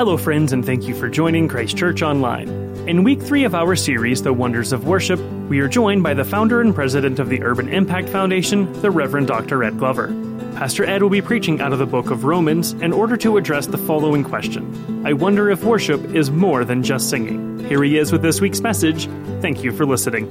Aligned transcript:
Hello, 0.00 0.16
friends, 0.16 0.54
and 0.54 0.64
thank 0.64 0.88
you 0.88 0.94
for 0.94 1.10
joining 1.10 1.46
Christ 1.46 1.76
Church 1.76 2.00
Online. 2.00 2.48
In 2.88 3.04
week 3.04 3.20
three 3.20 3.44
of 3.44 3.54
our 3.54 3.76
series, 3.76 4.22
The 4.22 4.32
Wonders 4.32 4.72
of 4.72 4.86
Worship, 4.86 5.20
we 5.50 5.60
are 5.60 5.68
joined 5.68 6.02
by 6.02 6.14
the 6.14 6.24
founder 6.24 6.62
and 6.62 6.74
president 6.74 7.18
of 7.18 7.28
the 7.28 7.42
Urban 7.42 7.68
Impact 7.68 8.08
Foundation, 8.08 8.72
the 8.80 8.90
Reverend 8.90 9.26
Dr. 9.26 9.62
Ed 9.62 9.76
Glover. 9.76 10.06
Pastor 10.54 10.86
Ed 10.86 11.02
will 11.02 11.10
be 11.10 11.20
preaching 11.20 11.60
out 11.60 11.74
of 11.74 11.78
the 11.78 11.84
book 11.84 12.10
of 12.10 12.24
Romans 12.24 12.72
in 12.72 12.94
order 12.94 13.14
to 13.18 13.36
address 13.36 13.66
the 13.66 13.76
following 13.76 14.24
question 14.24 15.04
I 15.04 15.12
wonder 15.12 15.50
if 15.50 15.64
worship 15.64 16.02
is 16.14 16.30
more 16.30 16.64
than 16.64 16.82
just 16.82 17.10
singing. 17.10 17.58
Here 17.66 17.82
he 17.82 17.98
is 17.98 18.10
with 18.10 18.22
this 18.22 18.40
week's 18.40 18.62
message. 18.62 19.06
Thank 19.42 19.62
you 19.62 19.70
for 19.70 19.84
listening. 19.84 20.24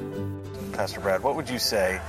Pastor 0.74 1.00
Brad, 1.00 1.22
what 1.22 1.36
would 1.36 1.48
you 1.48 1.60
say 1.60 2.02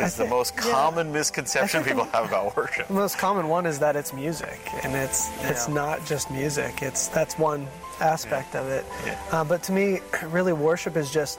is 0.00 0.16
the 0.16 0.26
most 0.26 0.56
common 0.56 1.12
misconception 1.12 1.84
people 1.88 2.04
have 2.04 2.26
about 2.28 2.56
worship? 2.56 2.88
The 2.88 2.94
most 2.94 3.18
common 3.18 3.48
one 3.48 3.66
is 3.66 3.78
that 3.80 3.96
it's 3.96 4.12
music, 4.12 4.60
and 4.82 4.94
it's 4.94 5.30
it's 5.44 5.68
Yeah. 5.68 5.74
not 5.74 6.04
just 6.06 6.30
music. 6.30 6.82
It's 6.82 7.08
that's 7.08 7.38
one 7.38 7.66
aspect 8.00 8.54
of 8.56 8.68
it. 8.68 8.84
Yeah. 9.06 9.18
Uh, 9.30 9.44
but 9.44 9.62
to 9.64 9.72
me, 9.72 10.00
really, 10.26 10.52
worship 10.52 10.96
is 10.96 11.10
just 11.10 11.38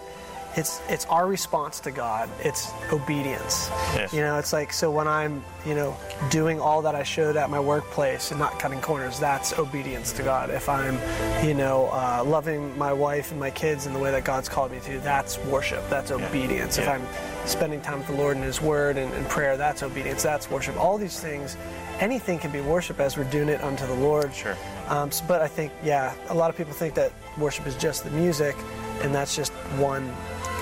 it's 0.57 0.79
it's 0.87 1.05
our 1.07 1.27
response 1.27 1.81
to 1.81 1.91
God. 1.91 2.29
It's 2.41 2.71
obedience. 2.93 3.67
Yes. 3.93 4.13
You 4.13 4.21
know, 4.21 4.37
it's 4.39 4.53
like 4.53 4.71
so 4.71 4.89
when 4.89 5.05
I'm 5.05 5.43
you 5.65 5.75
know 5.75 5.97
doing 6.29 6.61
all 6.61 6.81
that 6.83 6.95
I 6.95 7.03
should 7.03 7.35
at 7.35 7.49
my 7.49 7.59
workplace 7.59 8.31
and 8.31 8.39
not 8.39 8.57
cutting 8.57 8.79
corners, 8.79 9.19
that's 9.19 9.57
obedience 9.59 10.13
to 10.13 10.23
God. 10.23 10.49
If 10.49 10.69
I'm 10.69 10.97
you 11.45 11.53
know 11.53 11.89
uh, 11.91 12.23
loving 12.25 12.77
my 12.77 12.93
wife 12.93 13.31
and 13.31 13.39
my 13.39 13.51
kids 13.51 13.85
in 13.85 13.91
the 13.91 13.99
way 13.99 14.11
that 14.11 14.23
God's 14.23 14.47
called 14.47 14.71
me 14.71 14.79
to, 14.85 14.99
that's 14.99 15.37
worship. 15.39 15.83
That's 15.89 16.11
obedience. 16.11 16.77
If 16.77 16.85
Yeah. 16.85 16.93
I'm 16.93 17.07
spending 17.47 17.81
time 17.81 17.99
with 17.99 18.07
the 18.07 18.13
Lord 18.13 18.35
and 18.35 18.45
His 18.45 18.61
Word 18.61 18.97
and, 18.97 19.13
and 19.13 19.27
prayer, 19.29 19.57
that's 19.57 19.83
obedience. 19.83 20.23
That's 20.23 20.49
worship. 20.49 20.77
All 20.77 20.97
these 20.97 21.19
things, 21.19 21.57
anything 21.99 22.39
can 22.39 22.51
be 22.51 22.61
worship 22.61 22.99
as 22.99 23.17
we're 23.17 23.23
doing 23.25 23.49
it 23.49 23.61
unto 23.63 23.85
the 23.87 23.93
Lord. 23.95 24.33
Sure. 24.33 24.57
Um, 24.87 25.09
s- 25.09 25.21
but 25.21 25.41
I 25.41 25.47
think, 25.47 25.71
yeah, 25.83 26.13
a 26.29 26.33
lot 26.33 26.49
of 26.49 26.57
people 26.57 26.73
think 26.73 26.93
that 26.95 27.11
worship 27.37 27.65
is 27.67 27.75
just 27.75 28.03
the 28.03 28.09
music, 28.11 28.55
and 29.01 29.13
that's 29.13 29.35
just 29.35 29.51
one 29.77 30.07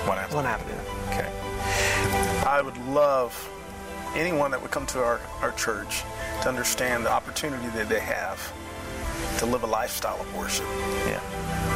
One 0.06 0.18
answer. 0.18 0.36
one 0.36 0.46
avenue. 0.46 0.78
Okay. 1.08 1.30
I 2.46 2.60
would 2.62 2.76
love 2.88 3.32
anyone 4.14 4.50
that 4.50 4.60
would 4.60 4.70
come 4.70 4.86
to 4.86 5.02
our, 5.02 5.20
our 5.40 5.52
church 5.52 6.02
to 6.42 6.48
understand 6.48 7.04
the 7.06 7.10
opportunity 7.10 7.66
that 7.68 7.88
they 7.88 8.00
have 8.00 8.52
to 9.38 9.46
live 9.46 9.62
a 9.62 9.66
lifestyle 9.66 10.20
of 10.20 10.36
worship 10.36 10.66
Yeah. 11.06 11.20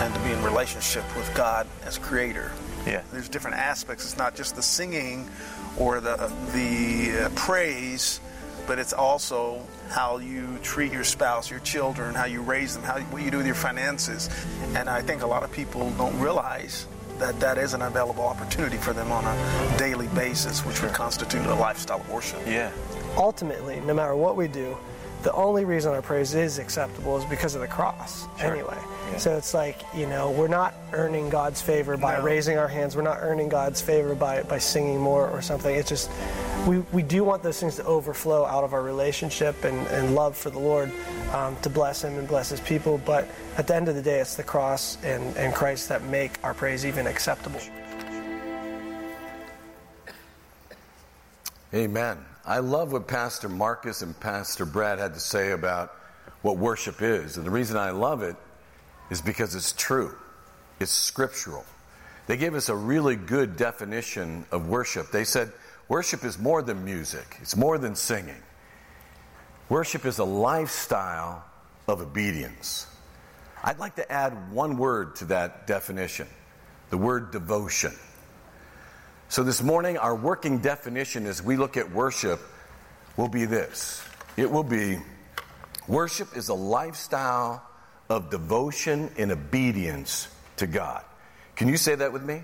and 0.04 0.14
to 0.14 0.20
be 0.20 0.30
in 0.32 0.42
relationship 0.44 1.04
with 1.16 1.32
God 1.34 1.66
as 1.86 1.96
creator. 1.98 2.52
Yeah. 2.88 3.02
There's 3.12 3.28
different 3.28 3.56
aspects. 3.56 4.04
It's 4.04 4.18
not 4.18 4.34
just 4.34 4.56
the 4.56 4.62
singing 4.62 5.28
or 5.76 6.00
the 6.00 6.16
the 6.52 7.26
uh, 7.26 7.28
praise, 7.34 8.20
but 8.66 8.78
it's 8.78 8.92
also 8.92 9.62
how 9.90 10.18
you 10.18 10.58
treat 10.62 10.92
your 10.92 11.04
spouse, 11.04 11.50
your 11.50 11.60
children, 11.60 12.14
how 12.14 12.26
you 12.26 12.42
raise 12.42 12.74
them, 12.74 12.82
how 12.82 13.00
what 13.00 13.22
you 13.22 13.30
do 13.30 13.38
with 13.38 13.46
your 13.46 13.54
finances. 13.54 14.28
And 14.74 14.88
I 14.88 15.02
think 15.02 15.22
a 15.22 15.26
lot 15.26 15.42
of 15.42 15.52
people 15.52 15.90
don't 15.92 16.18
realize 16.18 16.86
that 17.18 17.40
that 17.40 17.58
is 17.58 17.74
an 17.74 17.82
available 17.82 18.24
opportunity 18.24 18.76
for 18.76 18.92
them 18.92 19.10
on 19.10 19.24
a 19.24 19.78
daily 19.78 20.06
basis, 20.08 20.64
which 20.64 20.82
would 20.82 20.92
constitute 20.92 21.44
a 21.46 21.54
lifestyle 21.54 22.00
of 22.00 22.08
worship. 22.10 22.40
Yeah. 22.46 22.70
Ultimately, 23.16 23.80
no 23.80 23.94
matter 23.94 24.14
what 24.14 24.36
we 24.36 24.46
do, 24.46 24.76
the 25.22 25.32
only 25.32 25.64
reason 25.64 25.92
our 25.92 26.02
praise 26.02 26.34
is 26.34 26.58
acceptable 26.58 27.18
is 27.18 27.24
because 27.24 27.56
of 27.56 27.60
the 27.60 27.66
cross. 27.66 28.28
Sure. 28.38 28.52
Anyway, 28.52 28.78
Yeah. 29.12 29.18
so 29.18 29.36
it's 29.36 29.54
like 29.54 29.80
you 29.94 30.06
know 30.06 30.30
we're 30.30 30.48
not 30.48 30.74
earning 30.92 31.28
God's 31.30 31.60
favor 31.60 31.96
by 31.96 32.18
No. 32.18 32.22
raising 32.24 32.58
our 32.58 32.68
hands. 32.68 32.96
We're 32.96 33.02
not 33.02 33.18
earning 33.20 33.48
God's 33.48 33.80
favor 33.80 34.14
by 34.14 34.42
by 34.42 34.58
singing 34.58 35.00
more 35.00 35.28
or 35.28 35.42
something. 35.42 35.74
It's 35.74 35.88
just 35.88 36.10
we, 36.66 36.78
we 36.92 37.02
do 37.02 37.24
want 37.24 37.42
those 37.42 37.58
things 37.60 37.76
to 37.76 37.84
overflow 37.84 38.44
out 38.44 38.64
of 38.64 38.72
our 38.74 38.82
relationship 38.82 39.64
and, 39.64 39.86
and 39.88 40.14
love 40.14 40.36
for 40.36 40.50
the 40.50 40.58
Lord 40.58 40.92
um, 41.32 41.56
to 41.62 41.70
bless 41.70 42.02
Him 42.02 42.18
and 42.18 42.26
bless 42.28 42.50
His 42.50 42.60
people. 42.60 43.00
But 43.06 43.26
at 43.56 43.66
the 43.66 43.74
end 43.76 43.88
of 43.88 43.94
the 43.94 44.02
day, 44.02 44.18
it's 44.20 44.34
the 44.34 44.42
cross 44.42 44.98
and, 45.04 45.36
and 45.36 45.54
Christ 45.54 45.88
that 45.88 46.02
make 46.04 46.32
our 46.42 46.54
praise 46.54 46.84
even 46.84 47.06
acceptable. 47.06 47.60
Amen. 51.74 52.18
I 52.46 52.58
love 52.58 52.92
what 52.92 53.06
Pastor 53.06 53.48
Marcus 53.48 54.02
and 54.02 54.18
Pastor 54.18 54.64
Brad 54.64 54.98
had 54.98 55.14
to 55.14 55.20
say 55.20 55.52
about 55.52 55.94
what 56.42 56.56
worship 56.56 57.02
is. 57.02 57.36
And 57.36 57.46
the 57.46 57.50
reason 57.50 57.76
I 57.76 57.90
love 57.90 58.22
it 58.22 58.36
is 59.10 59.20
because 59.20 59.54
it's 59.54 59.72
true, 59.72 60.14
it's 60.80 60.90
scriptural. 60.90 61.64
They 62.26 62.36
gave 62.36 62.54
us 62.54 62.68
a 62.68 62.76
really 62.76 63.16
good 63.16 63.56
definition 63.56 64.44
of 64.52 64.68
worship. 64.68 65.10
They 65.10 65.24
said 65.24 65.50
worship 65.88 66.24
is 66.24 66.38
more 66.38 66.62
than 66.62 66.84
music, 66.84 67.38
it's 67.40 67.56
more 67.56 67.78
than 67.78 67.94
singing. 67.94 68.42
Worship 69.68 70.06
is 70.06 70.18
a 70.18 70.24
lifestyle 70.24 71.44
of 71.86 72.00
obedience. 72.00 72.86
I'd 73.62 73.78
like 73.78 73.96
to 73.96 74.10
add 74.10 74.52
one 74.52 74.78
word 74.78 75.16
to 75.16 75.26
that 75.26 75.66
definition 75.66 76.28
the 76.90 76.96
word 76.96 77.32
devotion. 77.32 77.92
So 79.28 79.42
this 79.42 79.62
morning, 79.62 79.98
our 79.98 80.14
working 80.14 80.60
definition 80.60 81.26
as 81.26 81.42
we 81.42 81.58
look 81.58 81.76
at 81.76 81.92
worship 81.92 82.40
will 83.18 83.28
be 83.28 83.44
this 83.44 84.02
it 84.36 84.50
will 84.50 84.62
be 84.62 84.98
worship 85.88 86.36
is 86.36 86.48
a 86.48 86.54
lifestyle 86.54 87.62
of 88.08 88.30
devotion 88.30 89.10
and 89.18 89.32
obedience 89.32 90.28
to 90.56 90.66
God. 90.66 91.04
Can 91.56 91.68
you 91.68 91.76
say 91.76 91.94
that 91.94 92.12
with 92.12 92.22
me? 92.22 92.42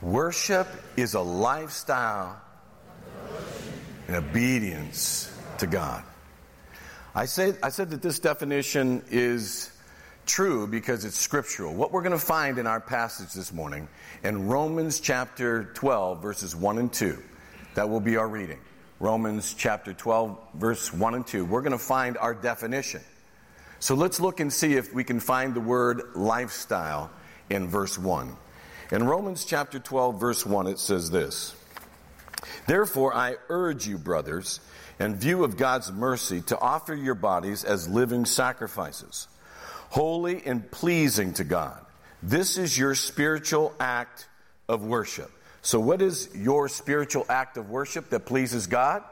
Worship 0.00 0.68
is 0.96 1.14
a 1.14 1.20
lifestyle 1.20 2.40
and 4.06 4.16
obedience 4.16 5.34
to 5.58 5.66
God. 5.66 6.04
I, 7.14 7.26
say, 7.26 7.54
I 7.62 7.70
said 7.70 7.90
that 7.90 8.02
this 8.02 8.20
definition 8.20 9.02
is 9.10 9.72
true 10.24 10.66
because 10.66 11.04
it's 11.04 11.18
scriptural. 11.18 11.74
What 11.74 11.90
we're 11.90 12.02
going 12.02 12.12
to 12.12 12.18
find 12.18 12.58
in 12.58 12.66
our 12.66 12.80
passage 12.80 13.32
this 13.32 13.52
morning 13.52 13.88
in 14.22 14.46
Romans 14.46 15.00
chapter 15.00 15.64
12, 15.74 16.22
verses 16.22 16.54
1 16.54 16.78
and 16.78 16.92
2, 16.92 17.20
that 17.74 17.88
will 17.88 18.00
be 18.00 18.16
our 18.16 18.28
reading. 18.28 18.60
Romans 19.00 19.54
chapter 19.54 19.92
12, 19.92 20.38
verse 20.54 20.92
1 20.92 21.14
and 21.14 21.26
2. 21.26 21.44
We're 21.44 21.62
going 21.62 21.72
to 21.72 21.78
find 21.78 22.16
our 22.18 22.34
definition. 22.34 23.00
So 23.80 23.94
let's 23.94 24.18
look 24.18 24.40
and 24.40 24.52
see 24.52 24.74
if 24.74 24.92
we 24.92 25.04
can 25.04 25.20
find 25.20 25.54
the 25.54 25.60
word 25.60 26.02
lifestyle 26.14 27.10
in 27.48 27.68
verse 27.68 27.96
1. 27.96 28.36
In 28.90 29.04
Romans 29.04 29.44
chapter 29.44 29.78
12, 29.78 30.18
verse 30.18 30.44
1, 30.44 30.66
it 30.66 30.78
says 30.78 31.10
this. 31.10 31.54
Therefore, 32.66 33.14
I 33.14 33.36
urge 33.48 33.86
you, 33.86 33.98
brothers, 33.98 34.60
in 34.98 35.16
view 35.16 35.44
of 35.44 35.56
God's 35.56 35.92
mercy, 35.92 36.40
to 36.42 36.58
offer 36.58 36.94
your 36.94 37.14
bodies 37.14 37.64
as 37.64 37.88
living 37.88 38.24
sacrifices, 38.24 39.28
holy 39.90 40.44
and 40.44 40.68
pleasing 40.70 41.32
to 41.34 41.44
God. 41.44 41.78
This 42.22 42.58
is 42.58 42.76
your 42.76 42.94
spiritual 42.94 43.74
act 43.78 44.26
of 44.68 44.84
worship. 44.84 45.30
So, 45.62 45.78
what 45.78 46.02
is 46.02 46.28
your 46.34 46.68
spiritual 46.68 47.26
act 47.28 47.56
of 47.56 47.70
worship 47.70 48.10
that 48.10 48.26
pleases 48.26 48.66
God? 48.66 49.02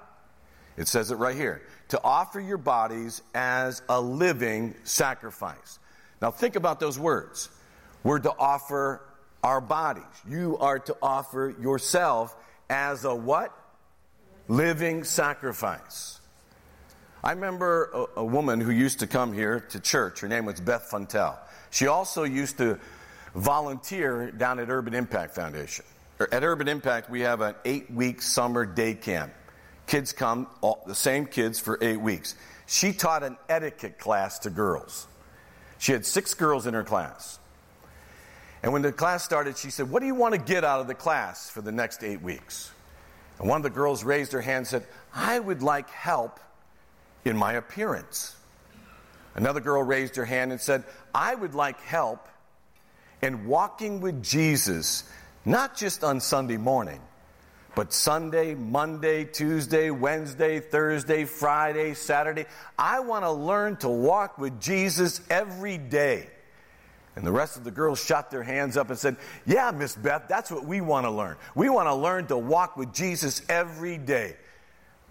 It 0.77 0.89
says 0.89 1.11
it 1.11 1.17
right 1.17 1.37
here 1.37 1.63
to 1.89 2.01
offer 2.03 2.41
your 2.41 2.59
bodies 2.59 3.23
as 3.35 3.83
a 3.89 4.01
living 4.01 4.75
sacrifice. 4.85 5.79
Now, 6.21 6.31
think 6.31 6.57
about 6.57 6.81
those 6.81 6.99
words. 6.99 7.49
We're 8.03 8.19
to 8.21 8.33
offer 8.39 9.03
our 9.43 9.61
bodies. 9.61 10.05
You 10.29 10.59
are 10.59 10.79
to 10.81 10.97
offer 11.01 11.55
yourself 11.61 12.35
as 12.69 13.05
a 13.05 13.15
what? 13.15 13.53
Living 14.49 15.05
sacrifice. 15.05 16.21
I 17.23 17.33
remember 17.33 17.91
a, 18.17 18.21
a 18.21 18.25
woman 18.25 18.61
who 18.61 18.71
used 18.71 19.01
to 19.01 19.07
come 19.07 19.33
here 19.33 19.61
to 19.71 19.81
church. 19.81 20.21
Her 20.21 20.29
name 20.29 20.47
was 20.47 20.61
Beth 20.61 20.89
Funtel. 20.91 21.37
She 21.71 21.89
also 21.89 22.23
used 22.23 22.59
to 22.59 22.79
volunteer 23.35 24.31
down 24.31 24.61
at 24.61 24.71
Urban 24.71 24.95
Impact 24.95 25.35
Foundation. 25.35 25.85
Er, 26.21 26.29
at 26.31 26.45
Urban 26.45 26.69
Impact, 26.69 27.11
we 27.11 27.21
have 27.21 27.41
an 27.41 27.55
eight 27.65 27.91
week 27.91 28.23
summer 28.23 28.65
day 28.65 28.95
camp. 28.95 29.33
Kids 29.87 30.13
come, 30.13 30.49
all, 30.61 30.83
the 30.87 30.95
same 30.95 31.27
kids 31.27 31.59
for 31.59 31.79
eight 31.81 32.01
weeks. 32.01 32.35
She 32.67 32.93
taught 32.93 33.23
an 33.23 33.37
etiquette 33.49 33.99
class 33.99 34.41
to 34.41 34.51
girls. 34.51 35.07
She 35.79 35.93
had 35.93 36.05
six 36.05 36.35
girls 36.35 36.67
in 36.67 36.75
her 36.75 36.83
class. 36.83 37.39
And 38.63 38.73
when 38.73 38.83
the 38.83 38.93
class 38.93 39.23
started, 39.23 39.57
she 39.57 39.71
said, 39.71 39.91
What 39.91 40.01
do 40.01 40.07
you 40.07 40.15
want 40.15 40.35
to 40.35 40.41
get 40.41 40.65
out 40.65 40.81
of 40.81 40.89
the 40.89 40.95
class 40.95 41.49
for 41.49 41.61
the 41.61 41.71
next 41.71 42.03
eight 42.03 42.21
weeks? 42.21 42.73
And 43.39 43.49
one 43.49 43.59
of 43.59 43.63
the 43.63 43.71
girls 43.71 44.03
raised 44.03 44.33
her 44.33 44.41
hand 44.41 44.59
and 44.59 44.67
said, 44.67 44.87
I 45.15 45.39
would 45.39 45.63
like 45.63 45.89
help 45.91 46.41
in 47.25 47.37
my 47.37 47.53
appearance. 47.55 48.35
Another 49.35 49.61
girl 49.61 49.83
raised 49.83 50.17
her 50.17 50.25
hand 50.25 50.51
and 50.51 50.61
said, 50.61 50.85
I 51.15 51.35
would 51.35 51.55
like 51.55 51.79
help 51.81 52.27
in 53.21 53.47
walking 53.47 54.01
with 54.01 54.23
Jesus, 54.23 55.05
not 55.45 55.77
just 55.77 56.03
on 56.03 56.21
Sunday 56.21 56.57
morning, 56.57 57.01
but 57.77 57.93
Sunday, 57.93 58.55
Monday, 58.55 59.27
Tuesday, 59.27 59.91
Wednesday, 59.91 60.61
Thursday, 60.61 61.27
Friday, 61.27 61.93
Saturday. 61.93 62.47
I 62.79 63.01
want 63.01 63.25
to 63.27 63.31
learn 63.31 63.77
to 63.77 63.89
walk 63.89 64.39
with 64.39 64.59
Jesus 64.63 65.21
every 65.29 65.77
day. 65.77 66.27
And 67.17 67.27
the 67.27 67.31
rest 67.31 67.59
of 67.59 67.65
the 67.65 67.71
girls 67.71 68.03
shot 68.03 68.31
their 68.31 68.43
hands 68.43 68.79
up 68.79 68.89
and 68.89 68.99
said, 68.99 69.19
Yeah, 69.45 69.71
Miss 69.73 69.95
Beth, 69.95 70.25
that's 70.27 70.51
what 70.51 70.65
we 70.65 70.81
want 70.81 71.05
to 71.05 71.11
learn. 71.11 71.37
We 71.55 71.69
want 71.69 71.87
to 71.89 71.95
learn 71.95 72.27
to 72.29 72.39
walk 72.39 72.79
with 72.79 72.95
Jesus 72.95 73.43
every 73.47 73.99
day. 73.99 74.37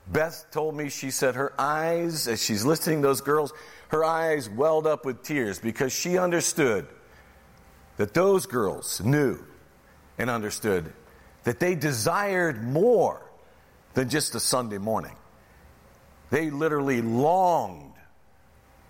Beth 0.08 0.48
told 0.50 0.76
me, 0.76 0.90
she 0.90 1.12
said 1.12 1.36
her 1.36 1.54
eyes, 1.60 2.28
as 2.28 2.44
she's 2.44 2.66
listening 2.66 3.04
to 3.04 3.08
those 3.08 3.22
girls, 3.22 3.54
her 3.90 4.04
eyes 4.04 4.50
welled 4.50 4.88
up 4.88 5.06
with 5.06 5.22
tears 5.22 5.60
because 5.60 5.94
she 5.94 6.18
understood 6.18 6.88
that 7.98 8.16
those 8.16 8.48
girls 8.48 9.02
knew 9.02 9.38
and 10.18 10.32
understood 10.32 10.92
that 11.46 11.60
they 11.60 11.76
desired 11.76 12.64
more 12.64 13.22
than 13.94 14.10
just 14.10 14.36
a 14.36 14.40
Sunday 14.40 14.78
morning. 14.78 15.16
They 16.32 16.50
literally 16.50 17.02
longed 17.02 17.94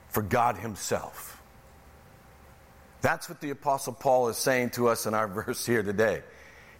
for 0.09 0.23
God 0.23 0.57
Himself. 0.57 1.41
That's 3.01 3.29
what 3.29 3.39
the 3.39 3.51
Apostle 3.51 3.93
Paul 3.93 4.29
is 4.29 4.37
saying 4.37 4.71
to 4.71 4.87
us 4.87 5.05
in 5.05 5.13
our 5.13 5.27
verse 5.45 5.65
here 5.65 5.83
today. 5.83 6.23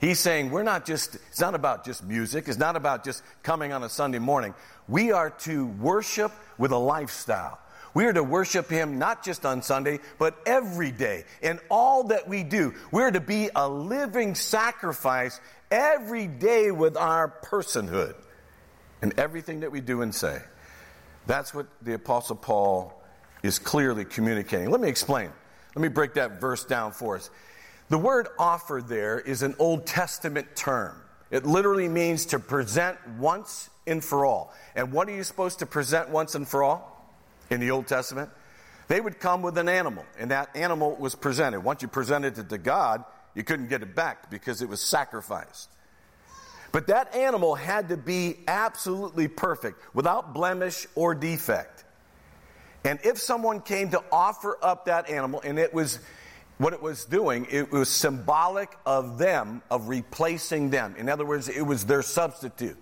He's 0.01 0.19
saying 0.19 0.51
we're 0.51 0.63
not 0.63 0.86
just, 0.86 1.16
it's 1.16 1.39
not 1.39 1.56
about 1.56 1.86
just 1.86 2.04
music, 2.04 2.48
it's 2.48 2.57
not 2.57 2.75
about 2.75 3.04
just 3.04 3.24
coming 3.44 3.72
on 3.72 3.83
a 3.83 3.89
Sunday 3.89 4.19
morning. 4.19 4.54
We 4.88 5.12
are 5.12 5.30
to 5.42 5.68
worship 5.68 6.31
with 6.57 6.72
a 6.72 6.77
lifestyle. 6.77 7.60
We 7.96 8.06
are 8.06 8.14
to 8.14 8.24
worship 8.24 8.70
Him 8.70 9.00
not 9.00 9.24
just 9.24 9.46
on 9.46 9.62
Sunday, 9.62 10.02
but 10.20 10.38
every 10.46 10.92
day. 10.92 11.24
In 11.42 11.60
all 11.72 12.04
that 12.10 12.28
we 12.28 12.44
do, 12.44 12.74
we're 12.92 13.10
to 13.10 13.22
be 13.22 13.50
a 13.56 13.68
living 13.68 14.36
sacrifice 14.36 15.40
every 15.72 16.28
day 16.28 16.72
with 16.72 16.98
our 16.98 17.34
personhood 17.46 18.16
and 19.02 19.18
everything 19.18 19.62
that 19.62 19.72
we 19.72 19.80
do 19.80 20.02
and 20.02 20.14
say. 20.14 20.42
That's 21.26 21.54
what 21.54 21.68
the 21.82 21.94
Apostle 21.94 22.36
Paul 22.36 23.02
is 23.44 23.60
clearly 23.60 24.04
communicating. 24.04 24.70
Let 24.70 24.82
me 24.82 24.90
explain. 24.90 25.32
Let 25.74 25.82
me 25.82 25.88
break 25.88 26.16
that 26.16 26.42
verse 26.42 26.66
down 26.66 26.92
for 26.92 27.16
us. 27.16 27.30
The 27.88 27.98
word 27.98 28.28
offer 28.38 28.84
there 28.86 29.22
is 29.22 29.42
an 29.42 29.56
Old 29.58 29.86
Testament 29.86 30.54
term. 30.54 31.02
It 31.32 31.46
literally 31.46 31.88
means 31.88 32.26
to 32.28 32.40
present 32.40 32.98
once 33.20 33.70
and 33.88 34.04
for 34.04 34.26
all. 34.26 34.54
And 34.76 34.92
what 34.92 35.08
are 35.08 35.16
you 35.16 35.24
supposed 35.24 35.60
to 35.60 35.66
present 35.66 36.10
once 36.10 36.36
and 36.36 36.46
for 36.46 36.62
all 36.62 36.95
in 37.50 37.60
the 37.60 37.72
Old 37.72 37.88
Testament? 37.88 38.30
They 38.88 39.02
would 39.02 39.20
come 39.20 39.42
with 39.42 39.58
an 39.58 39.68
animal, 39.68 40.06
and 40.20 40.32
that 40.32 40.56
animal 40.56 40.96
was 40.96 41.16
presented. 41.16 41.62
Once 41.62 41.82
you 41.82 41.88
presented 41.88 42.38
it 42.38 42.50
to 42.50 42.58
God, 42.58 43.04
you 43.34 43.44
couldn't 43.44 43.68
get 43.68 43.82
it 43.82 43.96
back 43.96 44.30
because 44.30 44.62
it 44.62 44.70
was 44.70 44.80
sacrificed. 44.80 45.70
But 46.72 46.88
that 46.88 47.16
animal 47.16 47.56
had 47.56 47.90
to 47.90 47.98
be 47.98 48.38
absolutely 48.48 49.28
perfect, 49.28 49.82
without 49.96 50.34
blemish 50.34 50.86
or 50.94 51.16
defect. 51.16 51.84
And 52.84 53.00
if 53.04 53.18
someone 53.18 53.62
came 53.62 53.90
to 53.92 54.04
offer 54.12 54.58
up 54.62 54.86
that 54.86 55.10
animal 55.10 55.42
and 55.44 55.58
it 55.58 55.74
was 55.74 56.00
what 56.58 56.74
it 56.74 56.82
was 56.82 57.06
doing, 57.06 57.48
it 57.50 57.72
was 57.72 57.90
symbolic 57.90 58.70
of 58.86 59.18
them, 59.18 59.64
of 59.72 59.90
replacing 59.90 60.70
them. 60.70 60.96
In 60.98 61.10
other 61.10 61.26
words, 61.26 61.50
it 61.50 61.64
was 61.64 61.86
their 61.86 62.04
substitute. 62.04 62.78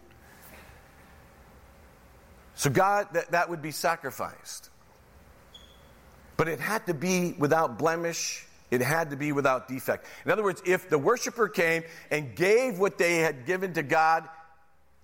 So, 2.55 2.69
God, 2.69 3.07
that, 3.13 3.31
that 3.31 3.50
would 3.50 3.61
be 3.61 3.71
sacrificed. 3.71 4.69
But 6.38 6.47
it 6.47 6.59
had 6.59 6.88
to 6.88 6.94
be 6.94 7.33
without 7.33 7.77
blemish, 7.77 8.45
it 8.71 8.81
had 8.81 9.11
to 9.11 9.15
be 9.15 9.31
without 9.31 9.67
defect. 9.67 10.05
In 10.25 10.31
other 10.31 10.44
words, 10.44 10.61
if 10.65 10.89
the 10.89 10.97
worshiper 10.97 11.47
came 11.47 11.83
and 12.09 12.35
gave 12.35 12.79
what 12.79 12.97
they 12.97 13.17
had 13.17 13.45
given 13.45 13.73
to 13.73 13.83
God, 13.83 14.27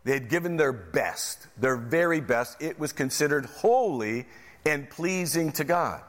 they 0.03 0.13
had 0.13 0.29
given 0.29 0.57
their 0.57 0.73
best, 0.73 1.45
their 1.57 1.75
very 1.75 2.21
best, 2.21 2.61
it 2.61 2.79
was 2.79 2.93
considered 2.93 3.45
holy 3.45 4.25
and 4.65 4.89
pleasing 4.89 5.51
to 5.53 5.63
God. 5.63 6.01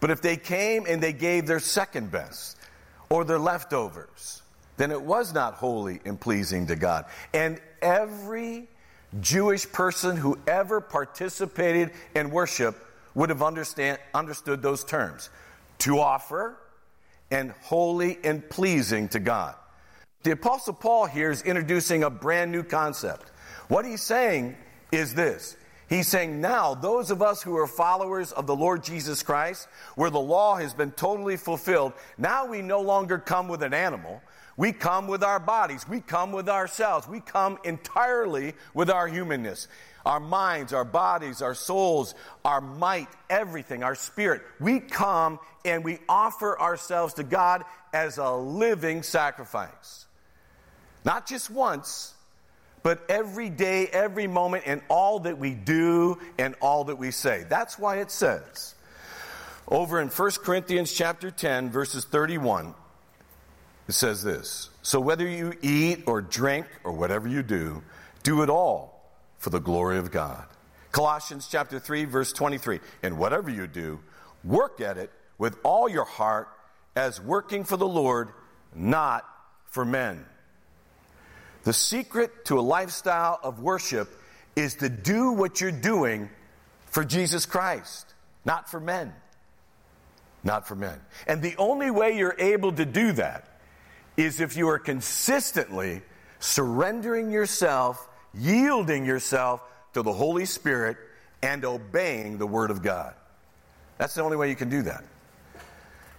But 0.00 0.10
if 0.10 0.20
they 0.20 0.36
came 0.36 0.84
and 0.86 1.02
they 1.02 1.12
gave 1.12 1.46
their 1.46 1.60
second 1.60 2.10
best 2.10 2.58
or 3.08 3.24
their 3.24 3.38
leftovers, 3.38 4.42
then 4.76 4.90
it 4.90 5.00
was 5.00 5.32
not 5.32 5.54
holy 5.54 6.00
and 6.04 6.20
pleasing 6.20 6.66
to 6.66 6.76
God. 6.76 7.06
And 7.32 7.60
every 7.80 8.68
Jewish 9.20 9.70
person 9.70 10.16
who 10.16 10.38
ever 10.46 10.80
participated 10.80 11.92
in 12.14 12.30
worship 12.30 12.76
would 13.14 13.30
have 13.30 13.42
understand, 13.42 13.98
understood 14.12 14.62
those 14.62 14.84
terms 14.84 15.30
to 15.78 16.00
offer 16.00 16.56
and 17.30 17.52
holy 17.62 18.18
and 18.24 18.48
pleasing 18.48 19.08
to 19.08 19.20
God. 19.20 19.54
The 20.22 20.32
Apostle 20.32 20.74
Paul 20.74 21.06
here 21.06 21.30
is 21.30 21.42
introducing 21.42 22.02
a 22.02 22.10
brand 22.10 22.50
new 22.50 22.62
concept. 22.62 23.30
What 23.68 23.84
he's 23.84 24.02
saying 24.02 24.56
is 24.90 25.14
this 25.14 25.56
He's 25.88 26.08
saying 26.08 26.40
now, 26.40 26.74
those 26.74 27.10
of 27.10 27.20
us 27.20 27.42
who 27.42 27.56
are 27.56 27.66
followers 27.66 28.32
of 28.32 28.46
the 28.46 28.56
Lord 28.56 28.82
Jesus 28.82 29.22
Christ, 29.22 29.68
where 29.96 30.10
the 30.10 30.18
law 30.18 30.56
has 30.56 30.72
been 30.72 30.92
totally 30.92 31.36
fulfilled, 31.36 31.92
now 32.16 32.46
we 32.46 32.62
no 32.62 32.80
longer 32.80 33.18
come 33.18 33.48
with 33.48 33.62
an 33.62 33.74
animal. 33.74 34.22
We 34.56 34.72
come 34.72 35.08
with 35.08 35.22
our 35.24 35.40
bodies. 35.40 35.88
We 35.88 36.00
come 36.00 36.32
with 36.32 36.48
ourselves. 36.48 37.08
We 37.08 37.20
come 37.20 37.58
entirely 37.64 38.54
with 38.72 38.90
our 38.90 39.08
humanness. 39.08 39.68
Our 40.06 40.20
minds, 40.20 40.72
our 40.72 40.84
bodies, 40.84 41.42
our 41.42 41.54
souls, 41.54 42.14
our 42.44 42.60
might, 42.60 43.08
everything, 43.30 43.82
our 43.82 43.94
spirit. 43.94 44.42
We 44.60 44.80
come 44.80 45.40
and 45.64 45.82
we 45.82 45.98
offer 46.08 46.60
ourselves 46.60 47.14
to 47.14 47.24
God 47.24 47.64
as 47.92 48.18
a 48.18 48.30
living 48.30 49.02
sacrifice. 49.02 50.06
Not 51.04 51.26
just 51.26 51.50
once, 51.50 52.14
but 52.82 53.02
every 53.08 53.48
day, 53.48 53.86
every 53.86 54.26
moment, 54.26 54.64
in 54.66 54.82
all 54.88 55.20
that 55.20 55.38
we 55.38 55.54
do 55.54 56.18
and 56.38 56.54
all 56.60 56.84
that 56.84 56.96
we 56.96 57.10
say. 57.10 57.44
That's 57.48 57.78
why 57.78 57.96
it 57.96 58.10
says 58.10 58.74
over 59.66 60.00
in 60.00 60.08
1 60.08 60.30
Corinthians 60.42 60.92
chapter 60.92 61.30
10, 61.30 61.70
verses 61.70 62.04
31, 62.04 62.74
it 63.88 63.92
says 63.92 64.22
this 64.22 64.70
So 64.82 65.00
whether 65.00 65.26
you 65.26 65.54
eat 65.62 66.04
or 66.06 66.22
drink 66.22 66.66
or 66.84 66.92
whatever 66.92 67.28
you 67.28 67.42
do, 67.42 67.82
do 68.22 68.42
it 68.42 68.50
all 68.50 69.10
for 69.38 69.50
the 69.50 69.60
glory 69.60 69.98
of 69.98 70.10
God. 70.10 70.44
Colossians 70.92 71.48
chapter 71.50 71.78
3, 71.80 72.04
verse 72.04 72.32
23, 72.32 72.80
and 73.02 73.18
whatever 73.18 73.50
you 73.50 73.66
do, 73.66 74.00
work 74.44 74.80
at 74.80 74.96
it 74.96 75.10
with 75.38 75.58
all 75.64 75.88
your 75.88 76.04
heart 76.04 76.48
as 76.94 77.20
working 77.20 77.64
for 77.64 77.76
the 77.76 77.88
Lord, 77.88 78.28
not 78.74 79.28
for 79.70 79.84
men 79.84 80.24
the 81.64 81.72
secret 81.72 82.44
to 82.46 82.58
a 82.58 82.62
lifestyle 82.62 83.40
of 83.42 83.58
worship 83.58 84.08
is 84.54 84.76
to 84.76 84.88
do 84.88 85.32
what 85.32 85.60
you're 85.60 85.72
doing 85.72 86.30
for 86.86 87.04
Jesus 87.04 87.46
Christ, 87.46 88.06
not 88.44 88.70
for 88.70 88.78
men. 88.78 89.12
Not 90.44 90.68
for 90.68 90.74
men. 90.74 91.00
And 91.26 91.40
the 91.40 91.56
only 91.56 91.90
way 91.90 92.18
you're 92.18 92.36
able 92.38 92.72
to 92.72 92.84
do 92.84 93.12
that 93.12 93.48
is 94.16 94.40
if 94.40 94.56
you 94.56 94.68
are 94.68 94.78
consistently 94.78 96.02
surrendering 96.38 97.30
yourself, 97.30 98.08
yielding 98.32 99.04
yourself 99.04 99.62
to 99.94 100.02
the 100.02 100.12
Holy 100.12 100.44
Spirit, 100.44 100.96
and 101.42 101.64
obeying 101.64 102.38
the 102.38 102.46
Word 102.46 102.70
of 102.70 102.82
God. 102.82 103.14
That's 103.98 104.14
the 104.14 104.22
only 104.22 104.36
way 104.36 104.48
you 104.48 104.56
can 104.56 104.68
do 104.70 104.82
that. 104.82 105.04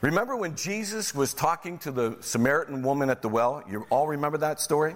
Remember 0.01 0.35
when 0.35 0.55
Jesus 0.55 1.15
was 1.15 1.33
talking 1.33 1.77
to 1.79 1.91
the 1.91 2.17
Samaritan 2.21 2.83
woman 2.83 3.09
at 3.09 3.21
the 3.21 3.29
well? 3.29 3.63
You 3.69 3.87
all 3.89 4.07
remember 4.07 4.37
that 4.39 4.59
story? 4.59 4.95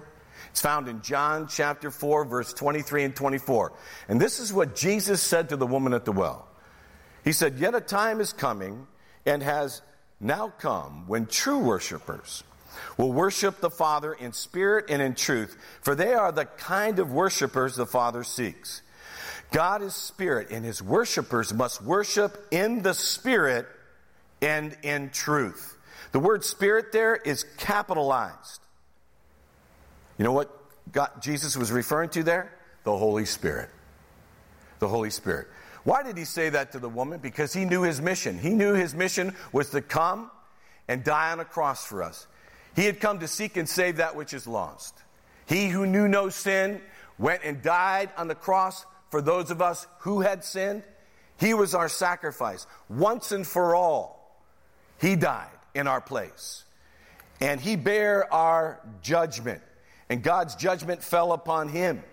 It's 0.52 0.62
found 0.62 0.88
in 0.88 1.02
John 1.02 1.48
chapter 1.48 1.92
4, 1.92 2.26
verse 2.26 2.54
23 2.54 3.06
and 3.06 3.16
24. 3.16 3.74
And 4.08 4.22
this 4.22 4.40
is 4.40 4.54
what 4.54 4.76
Jesus 4.76 5.22
said 5.22 5.50
to 5.50 5.56
the 5.56 5.68
woman 5.68 5.94
at 5.94 6.06
the 6.06 6.12
well. 6.12 6.48
He 7.24 7.32
said, 7.32 7.60
Yet 7.60 7.76
a 7.76 7.82
time 7.82 8.22
is 8.22 8.34
coming 8.34 8.88
and 9.26 9.44
has 9.44 9.82
now 10.20 10.54
come 10.60 11.08
when 11.08 11.26
true 11.26 11.60
worshipers 11.60 12.44
will 12.98 13.12
worship 13.12 13.60
the 13.60 13.70
Father 13.70 14.14
in 14.14 14.34
spirit 14.34 14.86
and 14.90 15.02
in 15.02 15.16
truth, 15.16 15.58
for 15.82 15.96
they 15.96 16.14
are 16.14 16.32
the 16.32 16.46
kind 16.46 17.00
of 17.00 17.12
worshipers 17.12 17.76
the 17.76 17.86
Father 17.86 18.24
seeks. 18.24 18.82
God 19.52 19.82
is 19.82 19.96
spirit, 19.96 20.52
and 20.52 20.64
his 20.64 20.82
worshipers 20.82 21.54
must 21.54 21.82
worship 21.82 22.48
in 22.52 22.82
the 22.84 22.94
spirit 22.94 23.68
and 24.42 24.78
in 24.84 25.10
truth. 25.10 25.78
The 26.12 26.20
word 26.20 26.44
spirit 26.44 26.92
there 26.92 27.16
is 27.16 27.46
capitalized. 27.58 28.62
You 30.18 30.26
know 30.26 30.34
what 30.34 30.56
God, 30.92 31.10
Jesus 31.22 31.56
was 31.56 31.72
referring 31.72 32.10
to 32.10 32.24
there? 32.24 32.54
The 32.84 32.96
Holy 32.96 33.26
Spirit. 33.26 33.70
The 34.80 34.88
Holy 34.88 35.10
Spirit. 35.10 35.48
Why 35.84 36.04
did 36.04 36.18
he 36.18 36.26
say 36.26 36.50
that 36.50 36.74
to 36.74 36.80
the 36.80 36.90
woman? 36.90 37.20
Because 37.20 37.54
he 37.54 37.66
knew 37.66 37.84
his 37.84 38.02
mission. 38.02 38.38
He 38.38 38.50
knew 38.50 38.74
his 38.74 38.94
mission 38.94 39.36
was 39.52 39.70
to 39.72 39.82
come 39.82 40.30
and 40.88 41.04
die 41.04 41.32
on 41.32 41.40
a 41.40 41.46
cross 41.46 41.86
for 41.86 42.04
us. 42.04 42.28
He 42.76 42.86
had 42.86 43.00
come 43.00 43.20
to 43.20 43.28
seek 43.28 43.58
and 43.58 43.68
save 43.68 43.98
that 43.98 44.16
which 44.16 44.34
is 44.34 44.48
lost. 44.48 44.96
He 45.46 45.68
who 45.68 45.86
knew 45.86 46.08
no 46.08 46.30
sin 46.30 46.82
went 47.18 47.44
and 47.44 47.62
died 47.62 48.10
on 48.18 48.28
the 48.28 48.36
cross 48.36 48.86
for 49.10 49.22
those 49.22 49.52
of 49.52 49.62
us 49.62 49.88
who 50.00 50.22
had 50.22 50.44
sinned. 50.44 50.84
He 51.40 51.54
was 51.54 51.74
our 51.74 51.90
sacrifice. 51.90 52.68
Once 52.90 53.32
and 53.32 53.46
for 53.46 53.76
all, 53.76 54.44
He 55.00 55.16
died 55.16 55.48
in 55.74 55.88
our 55.88 56.02
place. 56.02 56.64
And 57.42 57.60
He 57.60 57.76
bare 57.76 58.32
our 58.34 58.80
judgment 59.02 59.62
and 60.10 60.24
God's 60.24 60.56
judgment 60.56 61.04
fell 61.04 61.32
upon 61.32 61.70
him. 61.70 62.04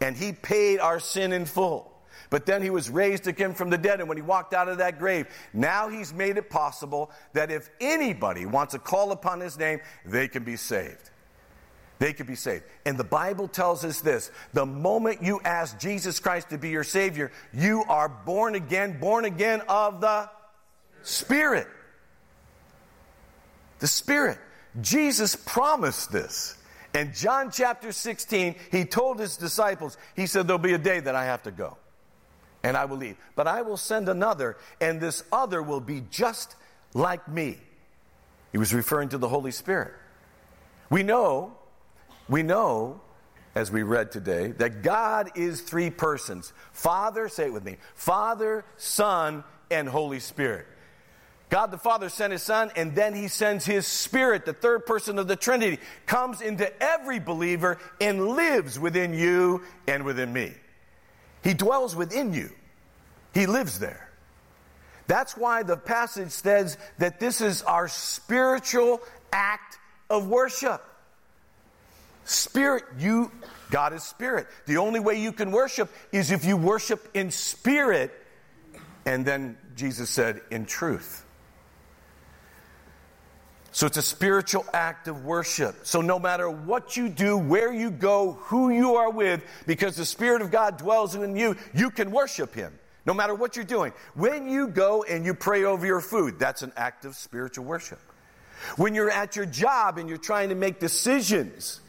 And 0.00 0.16
he 0.16 0.32
paid 0.32 0.78
our 0.78 1.00
sin 1.00 1.32
in 1.32 1.44
full. 1.44 1.89
But 2.30 2.46
then 2.46 2.62
he 2.62 2.70
was 2.70 2.88
raised 2.88 3.26
again 3.26 3.54
from 3.54 3.70
the 3.70 3.76
dead, 3.76 3.98
and 3.98 4.08
when 4.08 4.16
he 4.16 4.22
walked 4.22 4.54
out 4.54 4.68
of 4.68 4.78
that 4.78 5.00
grave, 5.00 5.26
now 5.52 5.88
he's 5.88 6.14
made 6.14 6.36
it 6.38 6.48
possible 6.48 7.10
that 7.32 7.50
if 7.50 7.68
anybody 7.80 8.46
wants 8.46 8.72
to 8.72 8.78
call 8.78 9.10
upon 9.10 9.40
his 9.40 9.58
name, 9.58 9.80
they 10.06 10.28
can 10.28 10.44
be 10.44 10.56
saved. 10.56 11.10
they 11.98 12.14
could 12.14 12.28
be 12.28 12.36
saved. 12.36 12.64
And 12.86 12.96
the 12.96 13.04
Bible 13.04 13.46
tells 13.46 13.84
us 13.84 14.00
this 14.00 14.30
the 14.54 14.64
moment 14.64 15.22
you 15.22 15.40
ask 15.44 15.78
Jesus 15.78 16.18
Christ 16.20 16.48
to 16.50 16.56
be 16.56 16.70
your 16.70 16.84
Savior, 16.84 17.32
you 17.52 17.84
are 17.88 18.08
born 18.08 18.54
again, 18.54 18.98
born 19.00 19.24
again 19.24 19.60
of 19.68 20.00
the 20.00 20.30
Spirit. 21.02 21.66
The 23.80 23.88
Spirit. 23.88 24.38
Jesus 24.80 25.34
promised 25.34 26.12
this. 26.12 26.56
In 26.94 27.12
John 27.12 27.50
chapter 27.50 27.92
16, 27.92 28.54
he 28.70 28.84
told 28.84 29.18
his 29.18 29.36
disciples, 29.36 29.96
he 30.14 30.26
said, 30.26 30.46
There'll 30.46 30.58
be 30.58 30.74
a 30.74 30.78
day 30.78 31.00
that 31.00 31.14
I 31.14 31.24
have 31.24 31.42
to 31.42 31.50
go 31.50 31.76
and 32.62 32.76
I 32.76 32.84
will 32.84 32.96
leave. 32.96 33.16
But 33.34 33.46
I 33.46 33.62
will 33.62 33.76
send 33.76 34.08
another, 34.08 34.56
and 34.80 35.00
this 35.00 35.22
other 35.32 35.62
will 35.62 35.80
be 35.80 36.02
just 36.10 36.56
like 36.94 37.26
me. 37.28 37.58
He 38.52 38.58
was 38.58 38.74
referring 38.74 39.10
to 39.10 39.18
the 39.18 39.28
Holy 39.28 39.52
Spirit. 39.52 39.92
We 40.90 41.02
know, 41.02 41.56
we 42.28 42.42
know, 42.42 43.00
as 43.54 43.70
we 43.70 43.82
read 43.82 44.12
today, 44.12 44.48
that 44.52 44.82
God 44.82 45.30
is 45.36 45.60
three 45.60 45.90
persons 45.90 46.52
Father, 46.72 47.28
say 47.28 47.46
it 47.46 47.52
with 47.52 47.64
me 47.64 47.76
Father, 47.94 48.64
Son, 48.76 49.44
and 49.70 49.88
Holy 49.88 50.20
Spirit. 50.20 50.66
God 51.48 51.72
the 51.72 51.78
Father 51.78 52.08
sent 52.08 52.32
His 52.32 52.42
Son, 52.42 52.70
and 52.76 52.94
then 52.94 53.14
He 53.14 53.26
sends 53.26 53.64
His 53.64 53.86
Spirit, 53.86 54.46
the 54.46 54.52
third 54.52 54.86
person 54.86 55.18
of 55.18 55.26
the 55.26 55.34
Trinity, 55.34 55.78
comes 56.06 56.40
into 56.40 56.70
every 56.82 57.18
believer 57.18 57.78
and 58.00 58.28
lives 58.28 58.78
within 58.78 59.12
you 59.12 59.62
and 59.88 60.04
within 60.04 60.32
me. 60.32 60.54
He 61.42 61.54
dwells 61.54 61.96
within 61.96 62.34
you, 62.34 62.50
He 63.34 63.46
lives 63.46 63.78
there. 63.78 64.08
That's 65.06 65.36
why 65.36 65.64
the 65.64 65.76
passage 65.76 66.30
says 66.30 66.78
that 66.98 67.18
this 67.18 67.40
is 67.40 67.62
our 67.62 67.88
spiritual 67.88 69.00
act 69.32 69.76
of 70.08 70.28
worship. 70.28 70.84
Spirit, 72.24 72.84
you, 72.96 73.32
God 73.70 73.92
is 73.92 74.04
spirit. 74.04 74.46
The 74.66 74.76
only 74.76 75.00
way 75.00 75.20
you 75.20 75.32
can 75.32 75.50
worship 75.50 75.90
is 76.12 76.30
if 76.30 76.44
you 76.44 76.56
worship 76.56 77.08
in 77.12 77.32
spirit, 77.32 78.12
and 79.04 79.26
then 79.26 79.58
Jesus 79.74 80.10
said, 80.10 80.42
in 80.50 80.64
truth. 80.64 81.24
So 83.72 83.86
it's 83.86 83.96
a 83.96 84.02
spiritual 84.02 84.66
act 84.72 85.06
of 85.06 85.24
worship. 85.24 85.76
So 85.84 86.00
no 86.00 86.18
matter 86.18 86.50
what 86.50 86.96
you 86.96 87.08
do, 87.08 87.36
where 87.36 87.72
you 87.72 87.90
go, 87.90 88.32
who 88.32 88.70
you 88.70 88.96
are 88.96 89.10
with, 89.10 89.42
because 89.66 89.96
the 89.96 90.04
Spirit 90.04 90.42
of 90.42 90.50
God 90.50 90.76
dwells 90.76 91.14
in 91.14 91.36
you, 91.36 91.56
you 91.72 91.90
can 91.90 92.10
worship 92.10 92.54
Him. 92.54 92.72
No 93.06 93.14
matter 93.14 93.34
what 93.34 93.56
you're 93.56 93.64
doing. 93.64 93.92
When 94.14 94.48
you 94.48 94.68
go 94.68 95.04
and 95.04 95.24
you 95.24 95.34
pray 95.34 95.64
over 95.64 95.86
your 95.86 96.00
food, 96.00 96.38
that's 96.38 96.62
an 96.62 96.72
act 96.76 97.04
of 97.04 97.14
spiritual 97.14 97.64
worship. 97.64 98.00
When 98.76 98.94
you're 98.94 99.10
at 99.10 99.36
your 99.36 99.46
job 99.46 99.98
and 99.98 100.08
you're 100.08 100.18
trying 100.18 100.50
to 100.50 100.54
make 100.54 100.80
decisions 100.80 101.80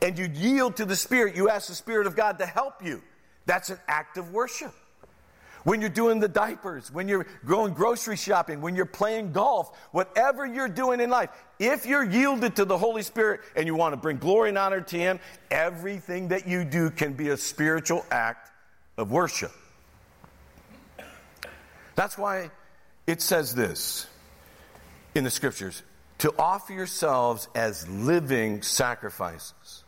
and 0.00 0.18
you 0.18 0.26
yield 0.26 0.76
to 0.76 0.84
the 0.84 0.94
Spirit, 0.94 1.36
you 1.36 1.48
ask 1.48 1.68
the 1.68 1.74
Spirit 1.74 2.06
of 2.06 2.14
God 2.14 2.38
to 2.38 2.46
help 2.46 2.84
you. 2.84 3.02
That's 3.46 3.70
an 3.70 3.78
act 3.88 4.16
of 4.16 4.32
worship 4.32 4.72
when 5.64 5.80
you're 5.80 5.90
doing 5.90 6.20
the 6.20 6.28
diapers, 6.28 6.92
when 6.92 7.08
you're 7.08 7.26
going 7.44 7.74
grocery 7.74 8.16
shopping, 8.16 8.60
when 8.60 8.76
you're 8.76 8.86
playing 8.86 9.32
golf, 9.32 9.76
whatever 9.92 10.46
you're 10.46 10.68
doing 10.68 11.00
in 11.00 11.10
life, 11.10 11.30
if 11.58 11.86
you're 11.86 12.04
yielded 12.04 12.56
to 12.56 12.64
the 12.64 12.78
Holy 12.78 13.02
Spirit 13.02 13.40
and 13.56 13.66
you 13.66 13.74
want 13.74 13.94
to 13.94 13.96
bring 13.96 14.18
glory 14.18 14.50
and 14.50 14.58
honor 14.58 14.82
to 14.82 14.98
Him, 14.98 15.18
everything 15.50 16.28
that 16.28 16.46
you 16.46 16.64
do 16.64 16.90
can 16.90 17.14
be 17.14 17.30
a 17.30 17.36
spiritual 17.36 18.04
act 18.10 18.52
of 18.96 19.10
worship. 19.10 19.52
That's 21.96 22.18
why 22.18 22.50
it 23.06 23.22
says 23.22 23.54
this 23.54 24.06
in 25.14 25.24
the 25.24 25.30
scriptures 25.30 25.82
to 26.18 26.34
offer 26.38 26.72
yourselves 26.72 27.48
as 27.54 27.88
living 27.88 28.62
sacrifices. 28.62 29.84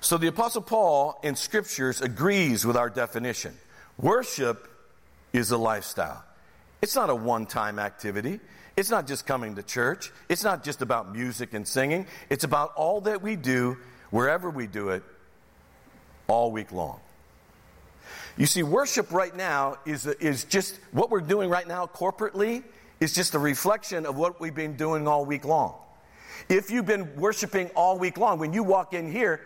So 0.00 0.18
the 0.18 0.26
Apostle 0.26 0.62
Paul 0.62 1.18
in 1.22 1.34
scriptures 1.34 2.02
agrees 2.02 2.66
with 2.66 2.76
our 2.76 2.90
definition. 2.90 3.56
Worship 3.98 4.68
is 5.32 5.50
a 5.50 5.58
lifestyle. 5.58 6.24
It's 6.82 6.94
not 6.94 7.10
a 7.10 7.14
one 7.14 7.46
time 7.46 7.78
activity. 7.78 8.40
It's 8.76 8.90
not 8.90 9.06
just 9.06 9.26
coming 9.26 9.54
to 9.54 9.62
church. 9.62 10.12
It's 10.28 10.42
not 10.42 10.64
just 10.64 10.82
about 10.82 11.12
music 11.12 11.54
and 11.54 11.66
singing. 11.66 12.06
It's 12.28 12.44
about 12.44 12.72
all 12.74 13.02
that 13.02 13.22
we 13.22 13.36
do, 13.36 13.78
wherever 14.10 14.50
we 14.50 14.66
do 14.66 14.90
it, 14.90 15.02
all 16.26 16.50
week 16.50 16.72
long. 16.72 17.00
You 18.36 18.46
see, 18.46 18.64
worship 18.64 19.12
right 19.12 19.34
now 19.34 19.78
is, 19.86 20.06
is 20.06 20.44
just 20.44 20.80
what 20.90 21.10
we're 21.10 21.20
doing 21.20 21.48
right 21.48 21.66
now 21.66 21.86
corporately 21.86 22.64
is 22.98 23.14
just 23.14 23.34
a 23.34 23.38
reflection 23.38 24.06
of 24.06 24.16
what 24.16 24.40
we've 24.40 24.54
been 24.54 24.76
doing 24.76 25.06
all 25.06 25.24
week 25.24 25.44
long. 25.44 25.74
If 26.48 26.70
you've 26.70 26.86
been 26.86 27.14
worshiping 27.16 27.70
all 27.76 27.98
week 27.98 28.18
long, 28.18 28.38
when 28.38 28.52
you 28.52 28.64
walk 28.64 28.92
in 28.92 29.10
here, 29.10 29.40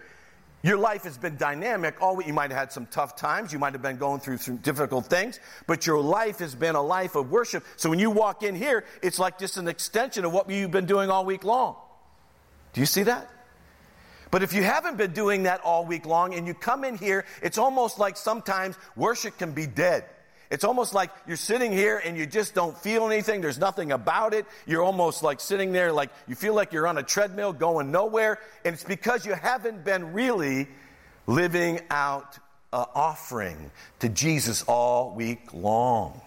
your 0.62 0.77
life 0.77 1.05
has 1.05 1.17
been 1.17 1.37
dynamic. 1.37 2.03
All 2.03 2.21
you 2.21 2.33
might 2.33 2.50
have 2.50 2.59
had 2.59 2.73
some 2.73 2.87
tough 2.87 3.15
times. 3.17 3.53
You 3.53 3.59
might 3.59 3.75
have 3.75 3.83
been 3.83 3.97
going 3.97 4.21
through 4.21 4.38
some 4.38 4.57
difficult 4.57 5.07
things, 5.07 5.38
but 5.67 5.87
your 5.87 6.00
life 6.00 6.41
has 6.41 6.55
been 6.55 6.75
a 6.75 6.83
life 6.83 7.15
of 7.15 7.31
worship. 7.31 7.65
So 7.77 7.88
when 7.91 7.99
you 7.99 8.11
walk 8.11 8.43
in 8.43 8.57
here, 8.57 8.85
it's 9.03 9.19
like 9.19 9.38
just 9.38 9.57
an 9.57 9.69
extension 9.69 10.25
of 10.25 10.33
what 10.33 10.50
you've 10.50 10.71
been 10.71 10.87
doing 10.87 11.11
all 11.11 11.25
week 11.25 11.45
long. 11.45 11.77
Do 12.73 12.81
you 12.81 12.87
see 12.87 13.05
that? 13.05 13.31
But 14.31 14.43
if 14.43 14.53
you 14.53 14.62
haven't 14.62 14.99
been 14.99 15.12
doing 15.12 15.45
that 15.45 15.61
all 15.62 15.87
week 15.87 16.05
long 16.05 16.35
and 16.35 16.47
you 16.47 16.55
come 16.55 16.85
in 16.85 16.99
here, 16.99 17.25
it's 17.41 17.57
almost 17.57 17.99
like 17.99 18.17
sometimes 18.17 18.77
worship 18.97 19.38
can 19.38 19.53
be 19.53 19.67
dead. 19.67 20.05
It's 20.50 20.64
almost 20.64 20.95
like 20.95 21.11
you're 21.26 21.37
sitting 21.37 21.73
here 21.73 22.00
and 22.02 22.17
you 22.17 22.26
just 22.26 22.55
don't 22.55 22.76
feel 22.78 23.07
anything. 23.07 23.40
There's 23.40 23.59
nothing 23.59 23.93
about 23.93 24.33
it. 24.33 24.47
You're 24.67 24.83
almost 24.83 25.23
like 25.23 25.40
sitting 25.40 25.73
there 25.73 25.93
like 25.93 26.11
you 26.26 26.35
feel 26.35 26.55
like 26.55 26.73
you're 26.73 26.87
on 26.87 26.97
a 26.97 27.02
treadmill 27.02 27.52
going 27.52 27.90
nowhere. 27.90 28.38
And 28.64 28.75
it's 28.75 28.85
because 28.85 29.26
you 29.26 29.35
haven't 29.35 29.85
been 29.85 30.12
really 30.12 30.69
living 31.26 31.81
out 31.90 32.38
an 32.73 32.85
offering 32.95 33.71
to 34.00 34.09
Jesus 34.09 34.62
all 34.62 35.14
week 35.14 35.52
long. 35.52 36.21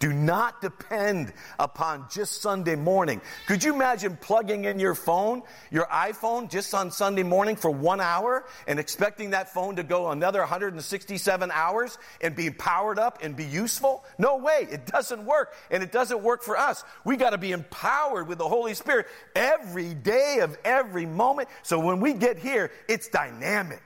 Do 0.00 0.12
not 0.12 0.60
depend 0.60 1.32
upon 1.58 2.06
just 2.10 2.42
Sunday 2.42 2.76
morning. 2.76 3.20
Could 3.46 3.62
you 3.62 3.74
imagine 3.74 4.18
plugging 4.20 4.64
in 4.64 4.78
your 4.78 4.94
phone, 4.94 5.42
your 5.70 5.86
iPhone, 5.86 6.50
just 6.50 6.74
on 6.74 6.90
Sunday 6.90 7.22
morning 7.22 7.56
for 7.56 7.70
one 7.70 8.00
hour 8.00 8.44
and 8.66 8.78
expecting 8.78 9.30
that 9.30 9.52
phone 9.54 9.76
to 9.76 9.82
go 9.82 10.10
another 10.10 10.40
167 10.40 11.50
hours 11.52 11.98
and 12.20 12.34
be 12.34 12.50
powered 12.50 12.98
up 12.98 13.20
and 13.22 13.36
be 13.36 13.44
useful? 13.44 14.04
No 14.18 14.36
way. 14.36 14.66
It 14.70 14.86
doesn't 14.86 15.24
work. 15.24 15.54
And 15.70 15.82
it 15.82 15.92
doesn't 15.92 16.22
work 16.22 16.42
for 16.42 16.56
us. 16.56 16.84
We 17.04 17.16
got 17.16 17.30
to 17.30 17.38
be 17.38 17.52
empowered 17.52 18.28
with 18.28 18.38
the 18.38 18.48
Holy 18.48 18.74
Spirit 18.74 19.06
every 19.34 19.94
day 19.94 20.40
of 20.42 20.58
every 20.64 21.06
moment. 21.06 21.48
So 21.62 21.78
when 21.78 22.00
we 22.00 22.14
get 22.14 22.38
here, 22.38 22.72
it's 22.88 23.08
dynamic. 23.08 23.82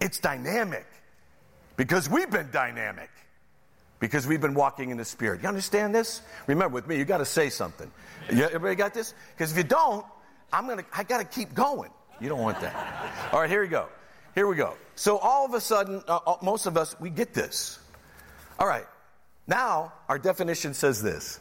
It's 0.00 0.20
dynamic 0.20 0.86
because 1.76 2.08
we've 2.08 2.30
been 2.30 2.50
dynamic 2.52 3.10
because 4.00 4.26
we've 4.26 4.40
been 4.40 4.54
walking 4.54 4.90
in 4.90 4.96
the 4.96 5.04
Spirit. 5.04 5.42
You 5.42 5.48
understand 5.48 5.94
this? 5.94 6.22
Remember, 6.46 6.74
with 6.74 6.86
me, 6.86 6.96
you 6.96 7.04
got 7.04 7.18
to 7.18 7.24
say 7.24 7.50
something. 7.50 7.90
You, 8.30 8.44
everybody 8.44 8.76
got 8.76 8.94
this? 8.94 9.14
Because 9.34 9.52
if 9.52 9.58
you 9.58 9.64
don't, 9.64 10.04
I'm 10.52 10.66
gonna. 10.66 10.84
I 10.92 11.04
got 11.04 11.18
to 11.18 11.24
keep 11.24 11.54
going. 11.54 11.90
You 12.20 12.28
don't 12.28 12.40
want 12.40 12.60
that. 12.60 13.32
All 13.32 13.40
right, 13.40 13.50
here 13.50 13.62
we 13.62 13.68
go. 13.68 13.88
Here 14.34 14.46
we 14.46 14.56
go. 14.56 14.74
So 14.94 15.18
all 15.18 15.44
of 15.44 15.54
a 15.54 15.60
sudden, 15.60 16.02
uh, 16.06 16.18
uh, 16.26 16.36
most 16.42 16.66
of 16.66 16.76
us, 16.76 16.98
we 17.00 17.10
get 17.10 17.34
this. 17.34 17.78
All 18.58 18.66
right. 18.66 18.86
Now 19.46 19.92
our 20.08 20.18
definition 20.18 20.74
says 20.74 21.02
this. 21.02 21.40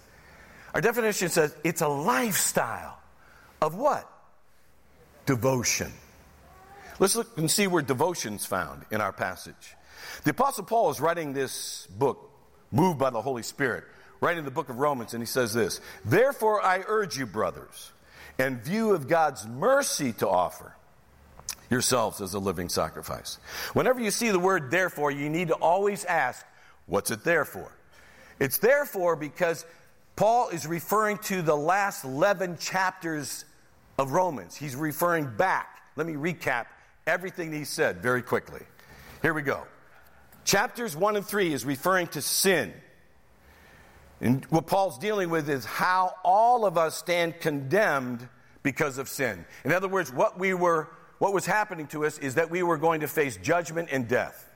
Our 0.74 0.82
definition 0.82 1.30
says 1.30 1.56
it's 1.64 1.82
a 1.82 1.88
lifestyle 1.88 2.98
of 3.62 3.76
what? 3.76 4.10
Devotion. 5.26 5.92
Let's 7.00 7.16
look 7.16 7.38
and 7.38 7.50
see 7.50 7.68
where 7.68 7.82
devotion's 7.82 8.46
found 8.46 8.86
in 8.92 9.02
our 9.02 9.12
passage. 9.12 9.76
The 10.24 10.32
Apostle 10.32 10.64
Paul 10.64 10.90
is 10.90 11.00
writing 11.00 11.34
this 11.34 11.88
book 11.88 12.32
moved 12.71 13.00
by 13.00 13.09
the 13.09 13.21
Holy 13.21 13.43
Spirit, 13.43 13.83
in 14.21 14.45
the 14.45 14.51
book 14.51 14.69
of 14.69 14.77
Romans, 14.77 15.13
and 15.13 15.21
he 15.21 15.27
says 15.27 15.53
this 15.53 15.79
Therefore, 16.03 16.63
I 16.63 16.83
urge 16.88 17.17
you, 17.17 17.25
brothers, 17.25 17.91
in 18.39 18.59
view 18.59 18.93
of 18.93 19.07
God's 19.07 19.45
mercy 19.47 20.13
to 20.13 20.27
offer 20.27 20.74
yourselves 21.69 22.21
as 22.21 22.33
a 22.33 22.39
living 22.39 22.69
sacrifice. 22.69 23.39
Whenever 23.74 24.00
you 24.00 24.12
see 24.12 24.29
the 24.29 24.39
word 24.39 24.71
therefore, 24.71 25.12
you 25.12 25.29
need 25.29 25.50
to 25.50 25.55
always 25.55 26.05
ask, 26.05 26.45
What's 26.88 27.12
it 27.12 27.24
there 27.24 27.43
for? 27.43 27.69
It's 28.39 28.59
therefore 28.59 29.15
because 29.17 29.65
Paul 30.15 30.50
is 30.50 30.65
referring 30.65 31.17
to 31.19 31.41
the 31.41 31.55
last 31.55 32.05
11 32.05 32.57
chapters 32.59 33.45
of 33.97 34.13
Romans. 34.13 34.55
He's 34.55 34.75
referring 34.75 35.36
back. 35.36 35.81
Let 35.95 36.07
me 36.07 36.13
recap 36.13 36.67
everything 37.05 37.51
he 37.51 37.65
said 37.65 37.97
very 37.97 38.21
quickly. 38.21 38.62
Here 39.21 39.33
we 39.33 39.41
go. 39.41 39.63
Chapters 40.48 40.96
1 40.96 41.18
and 41.18 41.25
3 41.25 41.51
is 41.51 41.66
referring 41.66 42.08
to 42.08 42.22
sin. 42.22 42.74
And 44.22 44.46
what 44.46 44.66
Paul's 44.66 44.98
dealing 44.98 45.30
with 45.30 45.50
is 45.50 45.66
how 45.66 46.16
all 46.24 46.66
of 46.66 46.77
us 46.77 46.96
stand 46.96 47.42
condemned 47.42 48.25
because 48.63 48.98
of 48.98 49.10
sin. 49.10 49.44
In 49.66 49.74
other 49.74 49.89
words, 49.89 50.12
what 50.12 50.39
we 50.39 50.54
were 50.54 50.88
what 51.18 51.34
was 51.34 51.46
happening 51.46 51.88
to 51.88 52.06
us 52.06 52.18
is 52.20 52.36
that 52.36 52.50
we 52.50 52.63
were 52.63 52.77
going 52.77 53.01
to 53.01 53.10
face 53.10 53.38
judgment 53.38 53.89
and 53.92 54.08
death 54.08 54.48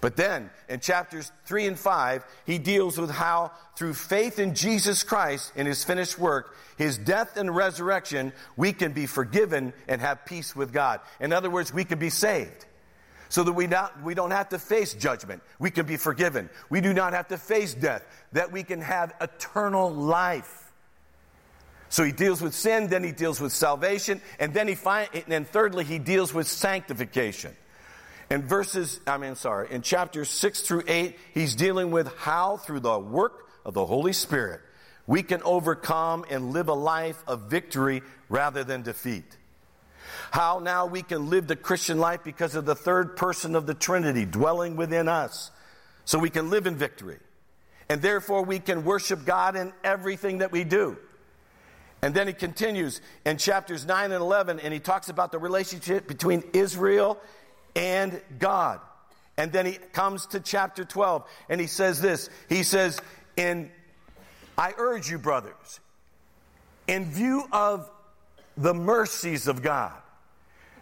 But 0.00 0.16
then 0.16 0.48
in 0.70 0.80
chapters 0.80 1.30
3 1.44 1.66
and 1.66 1.78
5, 1.78 2.24
he 2.46 2.58
deals 2.58 2.96
with 2.96 3.10
how 3.10 3.52
through 3.76 3.94
faith 3.94 4.38
in 4.38 4.54
Jesus 4.54 5.02
Christ 5.02 5.52
in 5.54 5.66
his 5.66 5.84
finished 5.84 6.18
work, 6.18 6.56
his 6.78 6.96
death 6.96 7.36
and 7.36 7.54
resurrection, 7.54 8.32
we 8.56 8.72
can 8.72 8.92
be 8.92 9.04
forgiven 9.04 9.74
and 9.86 10.00
have 10.00 10.24
peace 10.24 10.56
with 10.56 10.72
God. 10.72 11.00
In 11.20 11.34
other 11.34 11.50
words, 11.50 11.74
we 11.74 11.84
can 11.84 11.98
be 11.98 12.08
saved. 12.08 12.64
So 13.30 13.44
that 13.44 13.52
we, 13.52 13.66
not, 13.66 14.02
we 14.02 14.14
don't 14.14 14.32
have 14.32 14.50
to 14.50 14.58
face 14.58 14.92
judgment. 14.92 15.40
We 15.58 15.70
can 15.70 15.86
be 15.86 15.96
forgiven. 15.96 16.50
We 16.68 16.80
do 16.80 16.92
not 16.92 17.14
have 17.14 17.28
to 17.28 17.38
face 17.38 17.72
death. 17.72 18.04
That 18.32 18.52
we 18.52 18.64
can 18.64 18.82
have 18.82 19.14
eternal 19.20 19.90
life. 19.90 20.70
So 21.90 22.04
he 22.04 22.12
deals 22.12 22.42
with 22.42 22.54
sin, 22.54 22.88
then 22.88 23.02
he 23.02 23.12
deals 23.12 23.40
with 23.40 23.52
salvation, 23.52 24.20
and 24.38 24.54
then 24.54 24.68
he 24.68 24.76
find, 24.76 25.08
and 25.12 25.24
then 25.26 25.44
thirdly, 25.44 25.84
he 25.84 25.98
deals 25.98 26.32
with 26.32 26.46
sanctification. 26.46 27.56
In 28.30 28.42
verses, 28.42 29.00
I 29.08 29.16
mean, 29.18 29.34
sorry, 29.34 29.68
in 29.72 29.82
chapters 29.82 30.30
6 30.30 30.60
through 30.60 30.84
8, 30.86 31.18
he's 31.34 31.56
dealing 31.56 31.90
with 31.90 32.12
how, 32.16 32.58
through 32.58 32.80
the 32.80 32.98
work 32.98 33.48
of 33.64 33.74
the 33.74 33.84
Holy 33.84 34.12
Spirit, 34.12 34.60
we 35.08 35.24
can 35.24 35.42
overcome 35.42 36.24
and 36.30 36.52
live 36.52 36.68
a 36.68 36.74
life 36.74 37.22
of 37.26 37.50
victory 37.50 38.02
rather 38.28 38.62
than 38.62 38.82
defeat. 38.82 39.36
How 40.30 40.58
now 40.58 40.86
we 40.86 41.02
can 41.02 41.30
live 41.30 41.46
the 41.46 41.56
Christian 41.56 41.98
life 41.98 42.20
because 42.24 42.54
of 42.54 42.64
the 42.64 42.74
third 42.74 43.16
person 43.16 43.54
of 43.54 43.66
the 43.66 43.74
Trinity 43.74 44.24
dwelling 44.24 44.76
within 44.76 45.08
us. 45.08 45.50
So 46.04 46.18
we 46.18 46.30
can 46.30 46.50
live 46.50 46.66
in 46.66 46.76
victory. 46.76 47.18
And 47.88 48.00
therefore 48.02 48.44
we 48.44 48.58
can 48.58 48.84
worship 48.84 49.24
God 49.24 49.56
in 49.56 49.72
everything 49.82 50.38
that 50.38 50.52
we 50.52 50.64
do. 50.64 50.96
And 52.02 52.14
then 52.14 52.26
he 52.26 52.32
continues 52.32 53.00
in 53.26 53.36
chapters 53.36 53.84
9 53.84 54.12
and 54.12 54.22
11, 54.22 54.60
and 54.60 54.72
he 54.72 54.80
talks 54.80 55.08
about 55.08 55.32
the 55.32 55.38
relationship 55.38 56.08
between 56.08 56.42
Israel 56.52 57.18
and 57.76 58.20
God. 58.38 58.80
And 59.36 59.52
then 59.52 59.66
he 59.66 59.72
comes 59.72 60.26
to 60.26 60.40
chapter 60.40 60.84
12 60.84 61.26
and 61.48 61.60
he 61.60 61.66
says 61.66 62.00
this. 62.00 62.28
He 62.48 62.62
says, 62.62 63.00
in, 63.36 63.70
I 64.58 64.74
urge 64.76 65.10
you, 65.10 65.18
brothers, 65.18 65.80
in 66.86 67.06
view 67.06 67.44
of 67.50 67.90
the 68.56 68.74
mercies 68.74 69.48
of 69.48 69.62
God. 69.62 69.92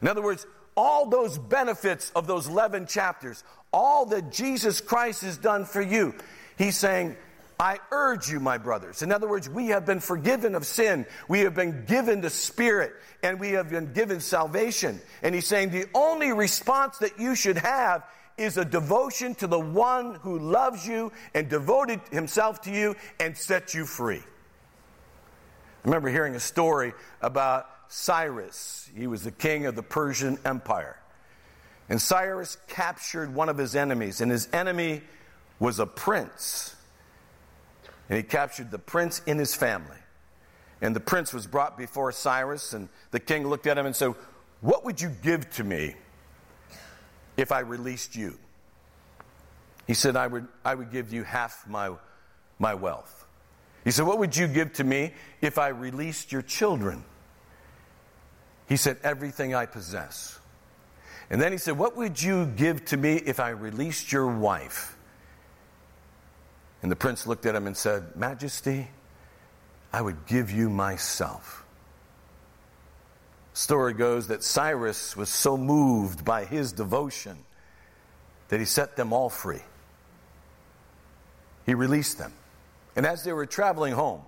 In 0.00 0.08
other 0.08 0.22
words, 0.22 0.46
all 0.76 1.06
those 1.06 1.38
benefits 1.38 2.10
of 2.14 2.26
those 2.26 2.46
11 2.46 2.86
chapters, 2.86 3.42
all 3.72 4.06
that 4.06 4.30
Jesus 4.30 4.80
Christ 4.80 5.22
has 5.22 5.36
done 5.36 5.64
for 5.64 5.82
you, 5.82 6.14
he's 6.56 6.76
saying, 6.76 7.16
I 7.60 7.80
urge 7.90 8.30
you, 8.30 8.38
my 8.38 8.56
brothers. 8.56 9.02
In 9.02 9.10
other 9.10 9.28
words, 9.28 9.48
we 9.48 9.68
have 9.68 9.84
been 9.84 9.98
forgiven 9.98 10.54
of 10.54 10.64
sin. 10.64 11.06
We 11.26 11.40
have 11.40 11.54
been 11.54 11.84
given 11.86 12.20
the 12.20 12.30
Spirit 12.30 12.92
and 13.22 13.40
we 13.40 13.50
have 13.50 13.68
been 13.68 13.92
given 13.92 14.20
salvation. 14.20 15.00
And 15.22 15.34
he's 15.34 15.48
saying 15.48 15.70
the 15.70 15.86
only 15.92 16.32
response 16.32 16.98
that 16.98 17.18
you 17.18 17.34
should 17.34 17.58
have 17.58 18.04
is 18.36 18.56
a 18.56 18.64
devotion 18.64 19.34
to 19.36 19.48
the 19.48 19.58
one 19.58 20.14
who 20.16 20.38
loves 20.38 20.86
you 20.86 21.10
and 21.34 21.48
devoted 21.48 22.00
himself 22.12 22.60
to 22.62 22.70
you 22.70 22.94
and 23.18 23.36
set 23.36 23.74
you 23.74 23.84
free. 23.84 24.22
I 25.84 25.88
remember 25.88 26.08
hearing 26.08 26.34
a 26.34 26.40
story 26.40 26.92
about 27.20 27.66
Cyrus. 27.88 28.88
He 28.96 29.06
was 29.06 29.24
the 29.24 29.30
king 29.30 29.66
of 29.66 29.76
the 29.76 29.82
Persian 29.82 30.38
Empire. 30.44 30.96
And 31.88 32.00
Cyrus 32.00 32.58
captured 32.68 33.34
one 33.34 33.48
of 33.48 33.56
his 33.56 33.74
enemies, 33.74 34.20
and 34.20 34.30
his 34.30 34.48
enemy 34.52 35.02
was 35.58 35.78
a 35.78 35.86
prince 35.86 36.76
and 38.08 38.16
he 38.16 38.22
captured 38.22 38.70
the 38.70 38.78
prince 38.78 39.20
in 39.26 39.38
his 39.38 39.54
family. 39.54 39.96
And 40.80 40.94
the 40.94 41.00
prince 41.00 41.32
was 41.34 41.46
brought 41.46 41.76
before 41.76 42.12
Cyrus, 42.12 42.72
and 42.72 42.88
the 43.10 43.20
king 43.20 43.46
looked 43.46 43.66
at 43.66 43.76
him 43.76 43.86
and 43.86 43.94
said, 43.94 44.14
What 44.60 44.84
would 44.84 45.00
you 45.00 45.10
give 45.22 45.50
to 45.54 45.64
me 45.64 45.94
if 47.36 47.52
I 47.52 47.60
released 47.60 48.16
you? 48.16 48.38
He 49.86 49.94
said, 49.94 50.16
I 50.16 50.26
would, 50.26 50.46
I 50.64 50.74
would 50.74 50.90
give 50.90 51.12
you 51.12 51.24
half 51.24 51.66
my, 51.66 51.94
my 52.58 52.74
wealth. 52.74 53.17
He 53.84 53.90
said, 53.90 54.06
What 54.06 54.18
would 54.18 54.36
you 54.36 54.48
give 54.48 54.72
to 54.74 54.84
me 54.84 55.12
if 55.40 55.58
I 55.58 55.68
released 55.68 56.32
your 56.32 56.42
children? 56.42 57.04
He 58.68 58.76
said, 58.76 58.98
Everything 59.02 59.54
I 59.54 59.66
possess. 59.66 60.38
And 61.30 61.40
then 61.40 61.52
he 61.52 61.58
said, 61.58 61.76
What 61.76 61.96
would 61.96 62.20
you 62.20 62.46
give 62.46 62.84
to 62.86 62.96
me 62.96 63.16
if 63.16 63.40
I 63.40 63.50
released 63.50 64.12
your 64.12 64.26
wife? 64.26 64.96
And 66.82 66.90
the 66.90 66.96
prince 66.96 67.26
looked 67.26 67.46
at 67.46 67.54
him 67.54 67.66
and 67.66 67.76
said, 67.76 68.14
Majesty, 68.16 68.88
I 69.92 70.00
would 70.00 70.26
give 70.26 70.50
you 70.50 70.70
myself. 70.70 71.64
Story 73.52 73.92
goes 73.92 74.28
that 74.28 74.44
Cyrus 74.44 75.16
was 75.16 75.28
so 75.28 75.56
moved 75.56 76.24
by 76.24 76.44
his 76.44 76.72
devotion 76.72 77.38
that 78.48 78.60
he 78.60 78.66
set 78.66 78.96
them 78.96 79.12
all 79.12 79.28
free. 79.28 79.62
He 81.66 81.74
released 81.74 82.18
them. 82.18 82.32
And 82.98 83.06
as 83.06 83.22
they 83.22 83.32
were 83.32 83.46
traveling 83.46 83.94
home, 83.94 84.22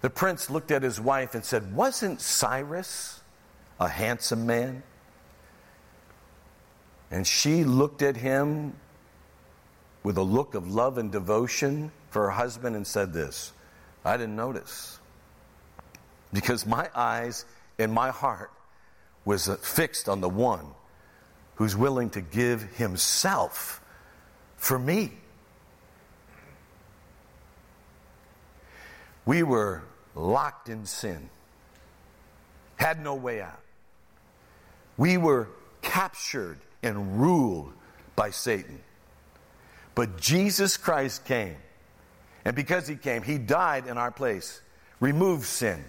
the 0.00 0.08
prince 0.08 0.48
looked 0.48 0.70
at 0.70 0.84
his 0.84 1.00
wife 1.00 1.34
and 1.34 1.44
said, 1.44 1.74
Wasn't 1.74 2.20
Cyrus 2.20 3.20
a 3.80 3.88
handsome 3.88 4.46
man? 4.46 4.84
And 7.10 7.26
she 7.26 7.64
looked 7.64 8.00
at 8.00 8.16
him 8.16 8.74
with 10.04 10.16
a 10.16 10.22
look 10.22 10.54
of 10.54 10.72
love 10.72 10.98
and 10.98 11.10
devotion 11.10 11.90
for 12.10 12.26
her 12.26 12.30
husband 12.30 12.76
and 12.76 12.86
said 12.86 13.12
this 13.12 13.52
I 14.04 14.16
didn't 14.16 14.36
notice. 14.36 15.00
Because 16.32 16.64
my 16.64 16.88
eyes 16.94 17.44
and 17.76 17.92
my 17.92 18.10
heart 18.10 18.52
was 19.24 19.48
fixed 19.62 20.08
on 20.08 20.20
the 20.20 20.28
one 20.28 20.66
who's 21.56 21.74
willing 21.74 22.10
to 22.10 22.20
give 22.20 22.62
himself 22.76 23.80
for 24.56 24.78
me. 24.78 25.14
We 29.26 29.42
were 29.42 29.82
locked 30.14 30.68
in 30.68 30.86
sin, 30.86 31.30
had 32.76 33.02
no 33.02 33.14
way 33.14 33.40
out. 33.40 33.60
We 34.96 35.16
were 35.16 35.48
captured 35.82 36.58
and 36.82 37.20
ruled 37.20 37.72
by 38.16 38.30
Satan. 38.30 38.80
But 39.94 40.20
Jesus 40.20 40.76
Christ 40.76 41.24
came. 41.24 41.56
And 42.44 42.54
because 42.54 42.86
he 42.86 42.96
came, 42.96 43.22
he 43.22 43.38
died 43.38 43.86
in 43.86 43.96
our 43.96 44.10
place, 44.10 44.60
removed 45.00 45.46
sin, 45.46 45.82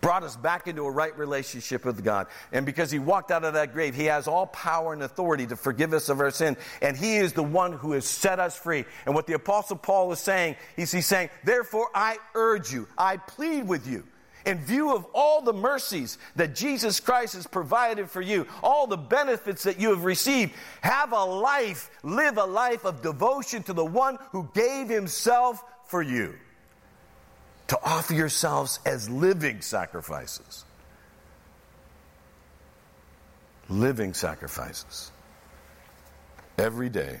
brought 0.00 0.22
us 0.22 0.36
back 0.36 0.68
into 0.68 0.84
a 0.84 0.90
right 0.90 1.16
relationship 1.18 1.84
with 1.84 2.02
God. 2.04 2.26
And 2.52 2.64
because 2.66 2.90
he 2.90 2.98
walked 2.98 3.30
out 3.30 3.44
of 3.44 3.54
that 3.54 3.72
grave, 3.72 3.94
he 3.94 4.06
has 4.06 4.26
all 4.28 4.46
power 4.46 4.92
and 4.92 5.02
authority 5.02 5.46
to 5.46 5.56
forgive 5.56 5.92
us 5.92 6.08
of 6.08 6.20
our 6.20 6.30
sin. 6.30 6.56
And 6.82 6.96
he 6.96 7.16
is 7.16 7.32
the 7.32 7.42
one 7.42 7.72
who 7.72 7.92
has 7.92 8.06
set 8.06 8.38
us 8.38 8.56
free. 8.56 8.84
And 9.06 9.14
what 9.14 9.26
the 9.26 9.34
apostle 9.34 9.76
Paul 9.76 10.12
is 10.12 10.20
saying, 10.20 10.56
he's, 10.76 10.92
he's 10.92 11.06
saying, 11.06 11.30
therefore 11.44 11.88
I 11.94 12.18
urge 12.34 12.72
you, 12.72 12.88
I 12.96 13.16
plead 13.16 13.66
with 13.66 13.86
you 13.86 14.04
in 14.46 14.58
view 14.58 14.94
of 14.94 15.06
all 15.14 15.42
the 15.42 15.52
mercies 15.52 16.18
that 16.36 16.54
Jesus 16.54 17.00
Christ 17.00 17.34
has 17.34 17.46
provided 17.46 18.10
for 18.10 18.20
you, 18.20 18.46
all 18.62 18.86
the 18.86 18.96
benefits 18.96 19.64
that 19.64 19.78
you 19.78 19.90
have 19.90 20.04
received, 20.04 20.52
have 20.80 21.12
a 21.12 21.24
life, 21.24 21.90
live 22.02 22.38
a 22.38 22.44
life 22.44 22.84
of 22.84 23.02
devotion 23.02 23.62
to 23.64 23.72
the 23.72 23.84
one 23.84 24.18
who 24.32 24.48
gave 24.54 24.88
himself 24.88 25.62
for 25.84 26.02
you. 26.02 26.34
To 27.70 27.78
offer 27.84 28.14
yourselves 28.14 28.80
as 28.84 29.08
living 29.08 29.60
sacrifices. 29.60 30.64
Living 33.68 34.12
sacrifices. 34.12 35.12
Every 36.58 36.88
day, 36.88 37.20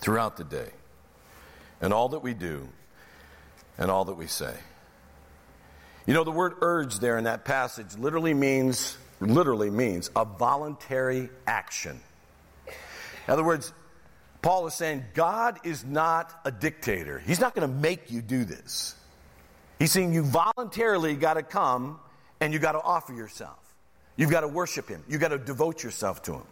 throughout 0.00 0.38
the 0.38 0.44
day, 0.44 0.70
and 1.82 1.92
all 1.92 2.08
that 2.08 2.20
we 2.20 2.32
do, 2.32 2.66
and 3.76 3.90
all 3.90 4.06
that 4.06 4.14
we 4.14 4.26
say. 4.26 4.54
You 6.06 6.14
know, 6.14 6.24
the 6.24 6.32
word 6.32 6.54
urge 6.62 6.98
there 6.98 7.18
in 7.18 7.24
that 7.24 7.44
passage 7.44 7.94
literally 7.98 8.32
means, 8.32 8.96
literally 9.20 9.68
means 9.68 10.10
a 10.16 10.24
voluntary 10.24 11.28
action. 11.46 12.00
In 12.66 12.72
other 13.34 13.44
words, 13.44 13.70
Paul 14.40 14.66
is 14.66 14.72
saying 14.72 15.04
God 15.12 15.60
is 15.62 15.84
not 15.84 16.32
a 16.46 16.50
dictator. 16.50 17.18
He's 17.18 17.38
not 17.38 17.54
going 17.54 17.68
to 17.68 17.74
make 17.74 18.10
you 18.10 18.22
do 18.22 18.46
this. 18.46 18.94
He's 19.78 19.92
saying 19.92 20.12
you 20.12 20.22
voluntarily 20.22 21.14
got 21.14 21.34
to 21.34 21.42
come 21.42 21.98
and 22.40 22.52
you 22.52 22.58
got 22.58 22.72
to 22.72 22.80
offer 22.80 23.12
yourself. 23.12 23.58
You've 24.16 24.30
got 24.30 24.40
to 24.40 24.48
worship 24.48 24.88
Him. 24.88 25.02
You've 25.08 25.20
got 25.20 25.28
to 25.28 25.38
devote 25.38 25.82
yourself 25.82 26.22
to 26.22 26.34
Him. 26.34 26.46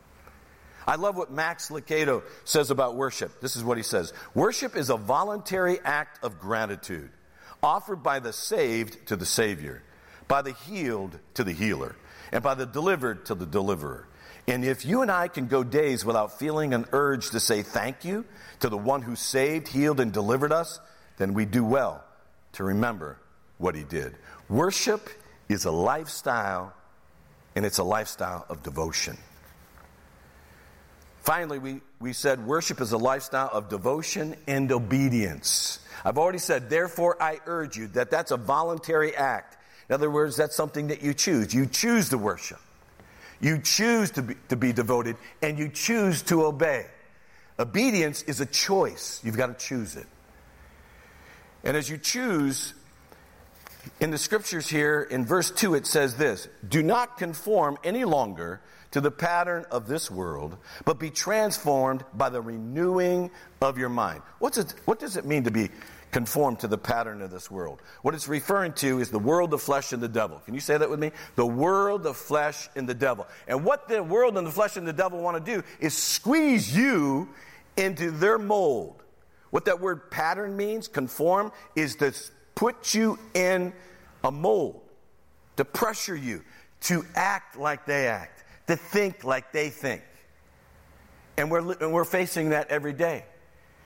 I 0.86 0.96
love 0.96 1.16
what 1.16 1.32
Max 1.32 1.70
Lucado 1.70 2.22
says 2.44 2.70
about 2.70 2.94
worship. 2.94 3.40
This 3.40 3.56
is 3.56 3.64
what 3.64 3.78
he 3.78 3.82
says 3.82 4.12
Worship 4.34 4.76
is 4.76 4.90
a 4.90 4.96
voluntary 4.96 5.78
act 5.82 6.22
of 6.22 6.38
gratitude 6.38 7.10
offered 7.62 8.02
by 8.02 8.18
the 8.18 8.32
saved 8.32 9.06
to 9.06 9.16
the 9.16 9.24
Savior, 9.24 9.82
by 10.28 10.42
the 10.42 10.52
healed 10.52 11.18
to 11.34 11.44
the 11.44 11.52
healer, 11.52 11.96
and 12.30 12.42
by 12.42 12.54
the 12.54 12.66
delivered 12.66 13.24
to 13.26 13.34
the 13.34 13.46
deliverer. 13.46 14.06
And 14.46 14.62
if 14.62 14.84
you 14.84 15.00
and 15.00 15.10
I 15.10 15.28
can 15.28 15.46
go 15.46 15.64
days 15.64 16.04
without 16.04 16.38
feeling 16.38 16.74
an 16.74 16.84
urge 16.92 17.30
to 17.30 17.40
say 17.40 17.62
thank 17.62 18.04
you 18.04 18.26
to 18.60 18.68
the 18.68 18.76
one 18.76 19.00
who 19.00 19.16
saved, 19.16 19.68
healed, 19.68 20.00
and 20.00 20.12
delivered 20.12 20.52
us, 20.52 20.78
then 21.16 21.32
we 21.32 21.46
do 21.46 21.64
well 21.64 22.04
to 22.54 22.64
remember 22.64 23.18
what 23.58 23.74
he 23.74 23.84
did. 23.84 24.16
Worship 24.48 25.08
is 25.48 25.64
a 25.64 25.70
lifestyle, 25.70 26.72
and 27.54 27.64
it's 27.64 27.78
a 27.78 27.84
lifestyle 27.84 28.46
of 28.48 28.62
devotion. 28.62 29.16
Finally, 31.22 31.58
we, 31.58 31.80
we 32.00 32.12
said 32.12 32.46
worship 32.46 32.80
is 32.82 32.92
a 32.92 32.98
lifestyle 32.98 33.48
of 33.52 33.70
devotion 33.70 34.36
and 34.46 34.70
obedience. 34.70 35.78
I've 36.04 36.18
already 36.18 36.38
said, 36.38 36.68
therefore, 36.68 37.16
I 37.22 37.40
urge 37.46 37.78
you 37.78 37.86
that 37.88 38.10
that's 38.10 38.30
a 38.30 38.36
voluntary 38.36 39.16
act. 39.16 39.56
In 39.88 39.94
other 39.94 40.10
words, 40.10 40.36
that's 40.36 40.54
something 40.54 40.88
that 40.88 41.02
you 41.02 41.14
choose. 41.14 41.54
You 41.54 41.66
choose 41.66 42.10
to 42.10 42.18
worship. 42.18 42.60
You 43.40 43.58
choose 43.58 44.10
to 44.12 44.22
be, 44.22 44.34
to 44.48 44.56
be 44.56 44.72
devoted 44.72 45.16
and 45.42 45.58
you 45.58 45.68
choose 45.68 46.22
to 46.24 46.44
obey. 46.44 46.86
Obedience 47.58 48.22
is 48.24 48.40
a 48.40 48.46
choice. 48.46 49.20
You've 49.24 49.36
got 49.36 49.46
to 49.46 49.66
choose 49.66 49.96
it. 49.96 50.06
And 51.64 51.76
as 51.76 51.88
you 51.88 51.96
choose, 51.98 52.74
in 54.00 54.10
the 54.10 54.18
scriptures 54.18 54.68
here, 54.68 55.02
in 55.02 55.24
verse 55.24 55.50
2, 55.50 55.74
it 55.74 55.86
says 55.86 56.16
this 56.16 56.48
Do 56.68 56.82
not 56.82 57.18
conform 57.18 57.78
any 57.82 58.04
longer 58.04 58.60
to 58.92 59.00
the 59.00 59.10
pattern 59.10 59.64
of 59.70 59.88
this 59.88 60.10
world, 60.10 60.56
but 60.84 61.00
be 61.00 61.10
transformed 61.10 62.04
by 62.14 62.28
the 62.28 62.40
renewing 62.40 63.30
of 63.60 63.76
your 63.76 63.88
mind. 63.88 64.22
What's 64.38 64.58
it, 64.58 64.72
what 64.84 65.00
does 65.00 65.16
it 65.16 65.24
mean 65.24 65.44
to 65.44 65.50
be 65.50 65.70
conformed 66.12 66.60
to 66.60 66.68
the 66.68 66.78
pattern 66.78 67.20
of 67.20 67.30
this 67.32 67.50
world? 67.50 67.82
What 68.02 68.14
it's 68.14 68.28
referring 68.28 68.74
to 68.74 69.00
is 69.00 69.10
the 69.10 69.18
world, 69.18 69.50
the 69.50 69.58
flesh, 69.58 69.92
and 69.92 70.02
the 70.02 70.08
devil. 70.08 70.38
Can 70.44 70.54
you 70.54 70.60
say 70.60 70.78
that 70.78 70.88
with 70.88 71.00
me? 71.00 71.10
The 71.34 71.46
world, 71.46 72.04
the 72.04 72.14
flesh, 72.14 72.68
and 72.76 72.88
the 72.88 72.94
devil. 72.94 73.26
And 73.48 73.64
what 73.64 73.88
the 73.88 74.02
world 74.02 74.38
and 74.38 74.46
the 74.46 74.52
flesh 74.52 74.76
and 74.76 74.86
the 74.86 74.92
devil 74.92 75.20
want 75.20 75.44
to 75.44 75.52
do 75.54 75.64
is 75.80 75.96
squeeze 75.96 76.74
you 76.76 77.28
into 77.76 78.12
their 78.12 78.38
mold. 78.38 79.03
What 79.54 79.66
that 79.66 79.78
word 79.78 80.10
pattern 80.10 80.56
means, 80.56 80.88
conform, 80.88 81.52
is 81.76 81.94
to 81.96 82.12
put 82.56 82.92
you 82.92 83.20
in 83.34 83.72
a 84.24 84.32
mold, 84.32 84.80
to 85.58 85.64
pressure 85.64 86.16
you, 86.16 86.42
to 86.80 87.06
act 87.14 87.56
like 87.56 87.86
they 87.86 88.08
act, 88.08 88.42
to 88.66 88.74
think 88.74 89.22
like 89.22 89.52
they 89.52 89.70
think. 89.70 90.02
And 91.36 91.52
we're, 91.52 91.72
and 91.74 91.92
we're 91.92 92.02
facing 92.02 92.48
that 92.48 92.68
every 92.68 92.94
day. 92.94 93.26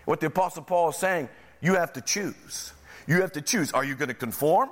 What 0.07 0.21
the 0.21 0.29
Apostle 0.29 0.63
Paul 0.63 0.89
is 0.89 0.97
saying, 0.97 1.29
you 1.61 1.75
have 1.75 1.93
to 1.93 2.01
choose. 2.01 2.73
You 3.07 3.21
have 3.21 3.33
to 3.33 3.43
choose. 3.43 3.71
Are 3.73 3.85
you 3.85 3.95
going 3.95 4.09
to 4.09 4.15
conform? 4.15 4.71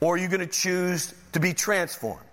Or 0.00 0.14
are 0.14 0.18
you 0.18 0.28
going 0.28 0.40
to 0.40 0.46
choose 0.46 1.12
to 1.32 1.38
be 1.38 1.52
transformed? 1.52 2.24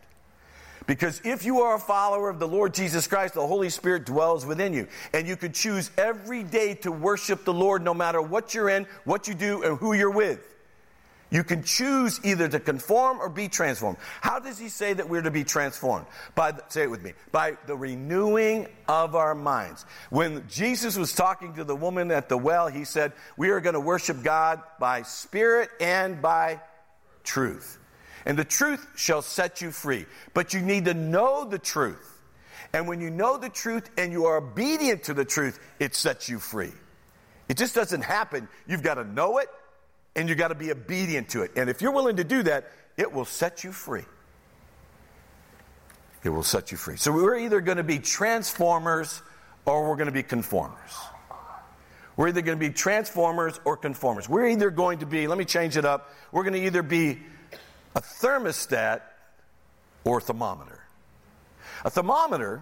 Because 0.88 1.22
if 1.24 1.46
you 1.46 1.62
are 1.62 1.76
a 1.76 1.80
follower 1.80 2.30
of 2.30 2.40
the 2.40 2.48
Lord 2.48 2.74
Jesus 2.74 3.08
Christ, 3.08 3.36
the 3.36 3.46
Holy 3.46 3.70
Spirit 3.70 4.06
dwells 4.06 4.46
within 4.46 4.74
you. 4.74 4.88
And 5.14 5.28
you 5.28 5.36
could 5.36 5.54
choose 5.54 5.92
every 5.98 6.44
day 6.44 6.74
to 6.76 6.92
worship 6.92 7.46
the 7.46 7.54
Lord 7.54 7.84
no 7.84 7.94
matter 7.94 8.22
what 8.22 8.54
you're 8.54 8.70
in, 8.70 8.88
what 9.04 9.28
you 9.28 9.34
do, 9.34 9.64
and 9.64 9.78
who 9.78 9.94
you're 9.94 10.10
with. 10.10 10.48
You 11.30 11.46
can 11.46 11.64
choose 11.64 12.20
either 12.26 12.50
to 12.50 12.60
conform 12.60 13.20
or 13.22 13.30
be 13.30 13.48
transformed. 13.48 13.98
How 14.20 14.40
does 14.40 14.60
he 14.60 14.68
say 14.68 14.92
that 14.92 15.08
we're 15.08 15.22
to 15.22 15.32
be 15.32 15.46
transformed? 15.46 16.06
By, 16.36 16.52
the, 16.52 16.64
say 16.68 16.84
it 16.84 16.92
with 16.92 17.02
me, 17.02 17.14
by 17.32 17.58
the 17.68 17.78
renewing 17.78 18.68
of 18.90 19.16
our 19.16 19.34
minds. 19.34 19.86
When 20.10 20.46
Jesus 20.50 20.98
was 20.98 21.14
talking 21.14 21.54
to 21.54 21.64
the 21.64 21.76
woman 21.76 22.12
at 22.12 22.28
the 22.28 22.38
well, 22.38 22.68
he 22.68 22.84
said, 22.84 23.14
we 23.38 23.52
are 23.52 23.62
going 23.62 23.76
to 23.76 23.80
worship 23.80 24.24
God 24.24 24.62
by 24.78 25.04
spirit 25.04 25.70
and 25.80 26.22
by 26.22 26.60
truth. 27.24 27.78
And 28.26 28.38
the 28.38 28.46
truth 28.46 28.86
shall 28.96 29.22
set 29.22 29.62
you 29.62 29.72
free. 29.72 30.06
But 30.34 30.54
you 30.54 30.62
need 30.62 30.86
to 30.86 30.94
know 30.94 31.46
the 31.46 31.60
truth. 31.60 32.08
And 32.74 32.88
when 32.88 33.02
you 33.02 33.10
know 33.10 33.38
the 33.38 33.50
truth 33.50 33.90
and 33.98 34.12
you 34.12 34.26
are 34.26 34.38
obedient 34.38 35.04
to 35.04 35.14
the 35.14 35.26
truth, 35.26 35.60
it 35.80 35.96
sets 35.96 36.30
you 36.30 36.40
free. 36.40 36.72
It 37.50 37.58
just 37.58 37.76
doesn't 37.76 38.02
happen. 38.02 38.48
You've 38.68 38.84
got 38.84 38.96
to 38.96 39.04
know 39.04 39.40
it 39.40 39.50
and 40.16 40.30
you've 40.30 40.38
got 40.38 40.50
to 40.50 40.56
be 40.56 40.72
obedient 40.72 41.30
to 41.30 41.42
it. 41.44 41.52
And 41.56 41.70
if 41.70 41.82
you're 41.82 41.92
willing 41.92 42.18
to 42.18 42.24
do 42.24 42.44
that, 42.44 42.72
it 42.98 43.12
will 43.12 43.26
set 43.26 43.64
you 43.64 43.72
free. 43.72 44.06
It 46.24 46.30
will 46.30 46.44
set 46.44 46.72
you 46.72 46.78
free. 46.78 46.98
So 46.98 47.12
we're 47.12 47.38
either 47.38 47.62
going 47.62 47.78
to 47.78 47.84
be 47.84 48.00
transformers 48.00 49.22
or 49.66 49.90
we're 49.90 49.96
going 49.96 50.08
to 50.08 50.14
be 50.14 50.24
conformers. 50.24 50.92
We're 52.16 52.28
either 52.28 52.42
going 52.42 52.60
to 52.60 52.70
be 52.70 52.74
transformers 52.74 53.60
or 53.66 53.78
conformers. 53.78 54.30
We're 54.30 54.48
either 54.48 54.70
going 54.70 55.00
to 55.00 55.06
be, 55.06 55.28
let 55.28 55.38
me 55.38 55.46
change 55.46 55.78
it 55.78 55.86
up, 55.86 56.10
we're 56.32 56.44
going 56.44 56.54
to 56.54 56.66
either 56.66 56.84
be 56.84 57.20
a 57.96 58.02
thermostat 58.02 59.02
or 60.04 60.22
thermometer. 60.22 60.80
A 61.86 61.90
thermometer, 61.90 62.62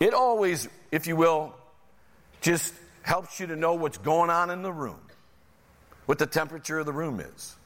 it 0.00 0.14
always, 0.14 0.68
if 0.90 1.06
you 1.06 1.16
will, 1.16 1.54
just 2.40 2.74
helps 3.02 3.40
you 3.40 3.46
to 3.46 3.56
know 3.56 3.74
what's 3.74 3.98
going 3.98 4.30
on 4.30 4.50
in 4.50 4.62
the 4.62 4.72
room 4.72 4.98
what 6.06 6.18
the 6.18 6.26
temperature 6.26 6.78
of 6.78 6.86
the 6.86 6.92
room 6.92 7.20
is. 7.20 7.56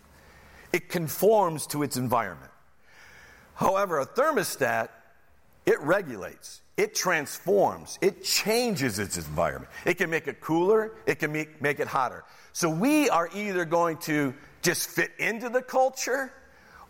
It 0.72 0.88
conforms 0.88 1.66
to 1.68 1.82
its 1.82 1.96
environment. 1.96 2.50
However, 3.54 4.00
a 4.00 4.06
thermostat, 4.06 4.88
it 5.66 5.78
regulates, 5.80 6.62
it 6.76 6.94
transforms, 6.94 7.98
it 8.00 8.24
changes 8.24 8.98
its 8.98 9.18
environment. 9.18 9.70
It 9.84 9.98
can 9.98 10.08
make 10.08 10.26
it 10.26 10.40
cooler, 10.40 10.92
it 11.06 11.18
can 11.18 11.32
make, 11.32 11.60
make 11.60 11.80
it 11.80 11.86
hotter. 11.86 12.24
So 12.52 12.70
we 12.70 13.10
are 13.10 13.28
either 13.34 13.64
going 13.64 13.98
to 13.98 14.34
just 14.62 14.88
fit 14.88 15.10
into 15.18 15.48
the 15.48 15.62
culture 15.62 16.32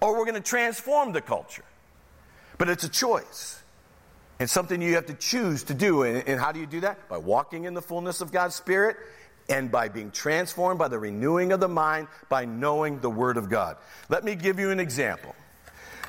or 0.00 0.18
we're 0.18 0.24
going 0.24 0.35
to 0.35 0.40
transform 0.40 1.12
the 1.12 1.20
culture. 1.20 1.64
But 2.59 2.68
it's 2.68 2.85
a 2.85 2.88
choice. 2.88 3.61
It's 4.38 4.52
something 4.52 4.80
you 4.80 4.94
have 4.94 5.06
to 5.06 5.14
choose 5.14 5.64
to 5.64 5.74
do. 5.74 6.02
And, 6.02 6.26
and 6.26 6.40
how 6.40 6.52
do 6.52 6.61
you 6.61 6.66
do 6.66 6.80
that? 6.80 7.09
By 7.09 7.18
walking 7.18 7.64
in 7.64 7.74
the 7.74 7.83
fullness 7.83 8.20
of 8.20 8.33
God's 8.33 8.54
Spirit 8.54 8.96
and 9.48 9.70
by 9.70 9.88
being 9.88 10.11
transformed 10.11 10.78
by 10.78 10.88
the 10.88 10.98
renewing 10.98 11.52
of 11.52 11.61
the 11.61 11.68
mind, 11.68 12.09
by 12.28 12.44
knowing 12.44 13.00
the 13.00 13.11
Word 13.11 13.37
of 13.37 13.50
God. 13.50 13.76
Let 14.09 14.24
me 14.24 14.35
give 14.35 14.59
you 14.59 14.70
an 14.70 14.80
example. 14.80 15.35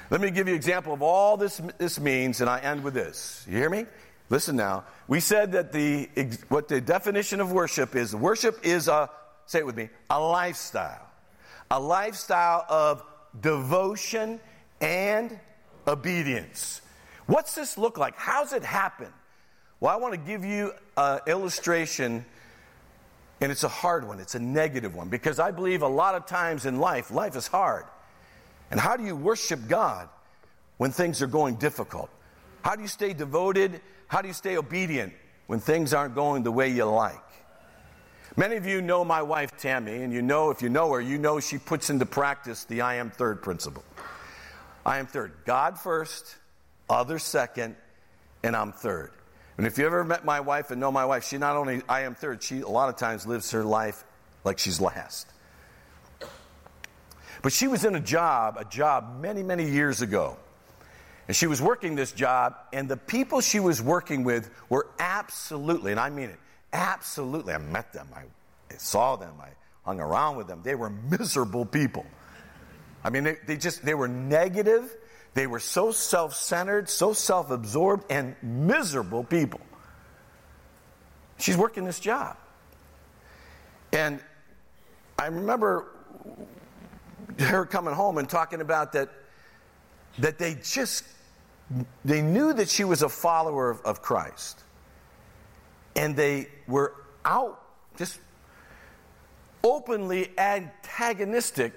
Let 0.09 0.21
me 0.21 0.29
give 0.29 0.47
you 0.47 0.53
an 0.53 0.57
example 0.57 0.93
of 0.93 1.01
all 1.01 1.37
this, 1.37 1.61
this 1.77 1.99
means, 1.99 2.41
and 2.41 2.49
I 2.49 2.59
end 2.59 2.83
with 2.83 2.93
this. 2.93 3.45
You 3.49 3.57
hear 3.57 3.69
me? 3.69 3.85
Listen 4.29 4.55
now. 4.55 4.85
We 5.07 5.19
said 5.19 5.53
that 5.53 5.73
the, 5.73 6.09
what 6.47 6.67
the 6.67 6.79
definition 6.79 7.41
of 7.41 7.51
worship 7.51 7.95
is 7.95 8.15
worship 8.15 8.59
is 8.63 8.87
a, 8.87 9.09
say 9.45 9.59
it 9.59 9.65
with 9.65 9.75
me, 9.75 9.89
a 10.09 10.19
lifestyle. 10.19 11.10
A 11.71 11.79
lifestyle 11.79 12.65
of 12.69 13.03
devotion 13.39 14.39
and 14.81 15.39
obedience. 15.87 16.81
What's 17.27 17.55
this 17.55 17.77
look 17.77 17.97
like? 17.97 18.13
How's 18.17 18.51
it 18.51 18.63
happen? 18.63 19.07
Well, 19.79 19.91
I 19.91 19.95
want 19.95 20.13
to 20.13 20.19
give 20.19 20.43
you 20.43 20.73
an 20.97 21.21
illustration 21.27 22.25
and 23.39 23.51
it's 23.51 23.63
a 23.63 23.69
hard 23.69 24.07
one, 24.07 24.19
it's 24.19 24.35
a 24.35 24.39
negative 24.39 24.93
one, 24.93 25.09
because 25.09 25.39
I 25.39 25.49
believe 25.49 25.81
a 25.81 25.87
lot 25.87 26.13
of 26.13 26.27
times 26.27 26.67
in 26.67 26.79
life, 26.79 27.09
life 27.09 27.35
is 27.35 27.47
hard. 27.47 27.85
And 28.69 28.79
how 28.79 28.95
do 28.95 29.03
you 29.03 29.15
worship 29.15 29.67
God 29.67 30.09
when 30.77 30.91
things 30.91 31.23
are 31.23 31.27
going 31.27 31.55
difficult? 31.55 32.11
How 32.61 32.75
do 32.75 32.83
you 32.83 32.87
stay 32.87 33.13
devoted? 33.13 33.81
How 34.07 34.21
do 34.21 34.27
you 34.27 34.35
stay 34.35 34.57
obedient 34.57 35.13
when 35.47 35.59
things 35.59 35.93
aren't 35.93 36.13
going 36.13 36.43
the 36.43 36.51
way 36.51 36.69
you 36.69 36.85
like? 36.85 37.17
Many 38.37 38.55
of 38.55 38.65
you 38.65 38.81
know 38.81 39.03
my 39.03 39.21
wife 39.21 39.57
Tammy, 39.57 40.03
and 40.03 40.13
you 40.13 40.21
know, 40.21 40.51
if 40.51 40.61
you 40.61 40.69
know 40.69 40.91
her, 40.93 41.01
you 41.01 41.17
know 41.17 41.39
she 41.39 41.57
puts 41.57 41.89
into 41.89 42.05
practice 42.05 42.63
the 42.63 42.81
I 42.81 42.95
am 42.95 43.11
third 43.11 43.41
principle. 43.41 43.83
I 44.85 44.99
am 44.99 45.05
third. 45.05 45.33
God 45.45 45.77
first, 45.77 46.37
others 46.89 47.23
second, 47.23 47.75
and 48.43 48.55
I'm 48.55 48.71
third. 48.71 49.11
And 49.57 49.67
if 49.67 49.77
you 49.77 49.85
ever 49.85 50.03
met 50.03 50.23
my 50.23 50.39
wife 50.39 50.71
and 50.71 50.79
know 50.79 50.91
my 50.91 51.05
wife, 51.05 51.25
she 51.27 51.37
not 51.37 51.57
only 51.57 51.81
I 51.89 52.01
am 52.01 52.15
third, 52.15 52.41
she 52.41 52.61
a 52.61 52.67
lot 52.67 52.89
of 52.89 52.95
times 52.95 53.27
lives 53.27 53.51
her 53.51 53.63
life 53.63 54.03
like 54.43 54.59
she's 54.59 54.79
last. 54.79 55.27
But 57.41 57.51
she 57.51 57.67
was 57.67 57.85
in 57.85 57.95
a 57.95 57.99
job, 57.99 58.55
a 58.57 58.65
job 58.65 59.19
many, 59.19 59.43
many 59.43 59.69
years 59.69 60.01
ago. 60.01 60.37
And 61.27 61.35
she 61.35 61.47
was 61.47 61.61
working 61.61 61.95
this 61.95 62.11
job, 62.11 62.55
and 62.71 62.89
the 62.89 62.97
people 62.97 63.41
she 63.41 63.59
was 63.59 63.81
working 63.81 64.23
with 64.23 64.49
were 64.69 64.87
absolutely, 64.99 65.91
and 65.91 65.99
I 65.99 66.09
mean 66.09 66.29
it, 66.29 66.39
absolutely. 66.73 67.53
I 67.53 67.57
met 67.57 67.93
them, 67.93 68.07
I, 68.15 68.23
saw 68.77 69.15
them, 69.15 69.33
I 69.41 69.49
hung 69.83 69.99
around 69.99 70.37
with 70.37 70.47
them. 70.47 70.61
They 70.63 70.75
were 70.75 70.89
miserable 70.89 71.65
people. 71.65 72.05
I 73.03 73.09
mean, 73.09 73.23
they, 73.23 73.37
they 73.47 73.57
just, 73.57 73.83
they 73.83 73.95
were 73.95 74.07
negative 74.07 74.95
they 75.33 75.47
were 75.47 75.59
so 75.59 75.91
self 75.91 76.35
centered, 76.35 76.89
so 76.89 77.13
self 77.13 77.51
absorbed, 77.51 78.05
and 78.09 78.35
miserable 78.41 79.23
people. 79.23 79.61
She's 81.37 81.57
working 81.57 81.85
this 81.85 81.99
job. 81.99 82.37
And 83.93 84.19
I 85.17 85.27
remember 85.27 85.87
her 87.39 87.65
coming 87.65 87.93
home 87.93 88.17
and 88.17 88.29
talking 88.29 88.61
about 88.61 88.93
that, 88.93 89.09
that 90.19 90.37
they 90.37 90.55
just, 90.55 91.05
they 92.05 92.21
knew 92.21 92.53
that 92.53 92.69
she 92.69 92.83
was 92.83 93.01
a 93.01 93.09
follower 93.09 93.69
of, 93.69 93.81
of 93.81 94.01
Christ. 94.01 94.59
And 95.95 96.15
they 96.15 96.47
were 96.67 96.95
out, 97.25 97.61
just 97.97 98.19
openly 99.63 100.31
antagonistic 100.37 101.73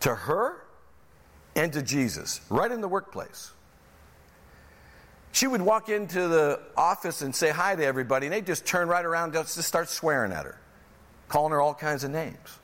to 0.00 0.14
her 0.14 0.64
and 1.56 1.72
to 1.72 1.82
Jesus 1.82 2.40
right 2.48 2.70
in 2.70 2.80
the 2.80 2.88
workplace. 2.88 3.52
She 5.32 5.46
would 5.46 5.62
walk 5.62 5.88
into 5.88 6.28
the 6.28 6.60
office 6.76 7.22
and 7.22 7.34
say 7.34 7.50
hi 7.50 7.76
to 7.76 7.84
everybody, 7.84 8.26
and 8.26 8.32
they'd 8.32 8.46
just 8.46 8.66
turn 8.66 8.88
right 8.88 9.04
around 9.04 9.34
and 9.34 9.46
just 9.46 9.62
start 9.62 9.88
swearing 9.88 10.32
at 10.32 10.44
her, 10.44 10.58
calling 11.28 11.52
her 11.52 11.60
all 11.60 11.74
kinds 11.74 12.02
of 12.04 12.10
names. 12.10 12.58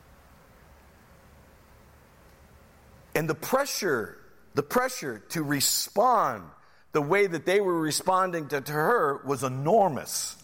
And 3.14 3.28
the 3.28 3.34
pressure, 3.34 4.18
the 4.54 4.62
pressure 4.62 5.22
to 5.30 5.42
respond 5.42 6.42
the 6.96 7.02
way 7.02 7.26
that 7.26 7.44
they 7.44 7.60
were 7.60 7.78
responding 7.78 8.48
to, 8.48 8.58
to 8.58 8.72
her 8.72 9.20
was 9.26 9.44
enormous. 9.44 10.34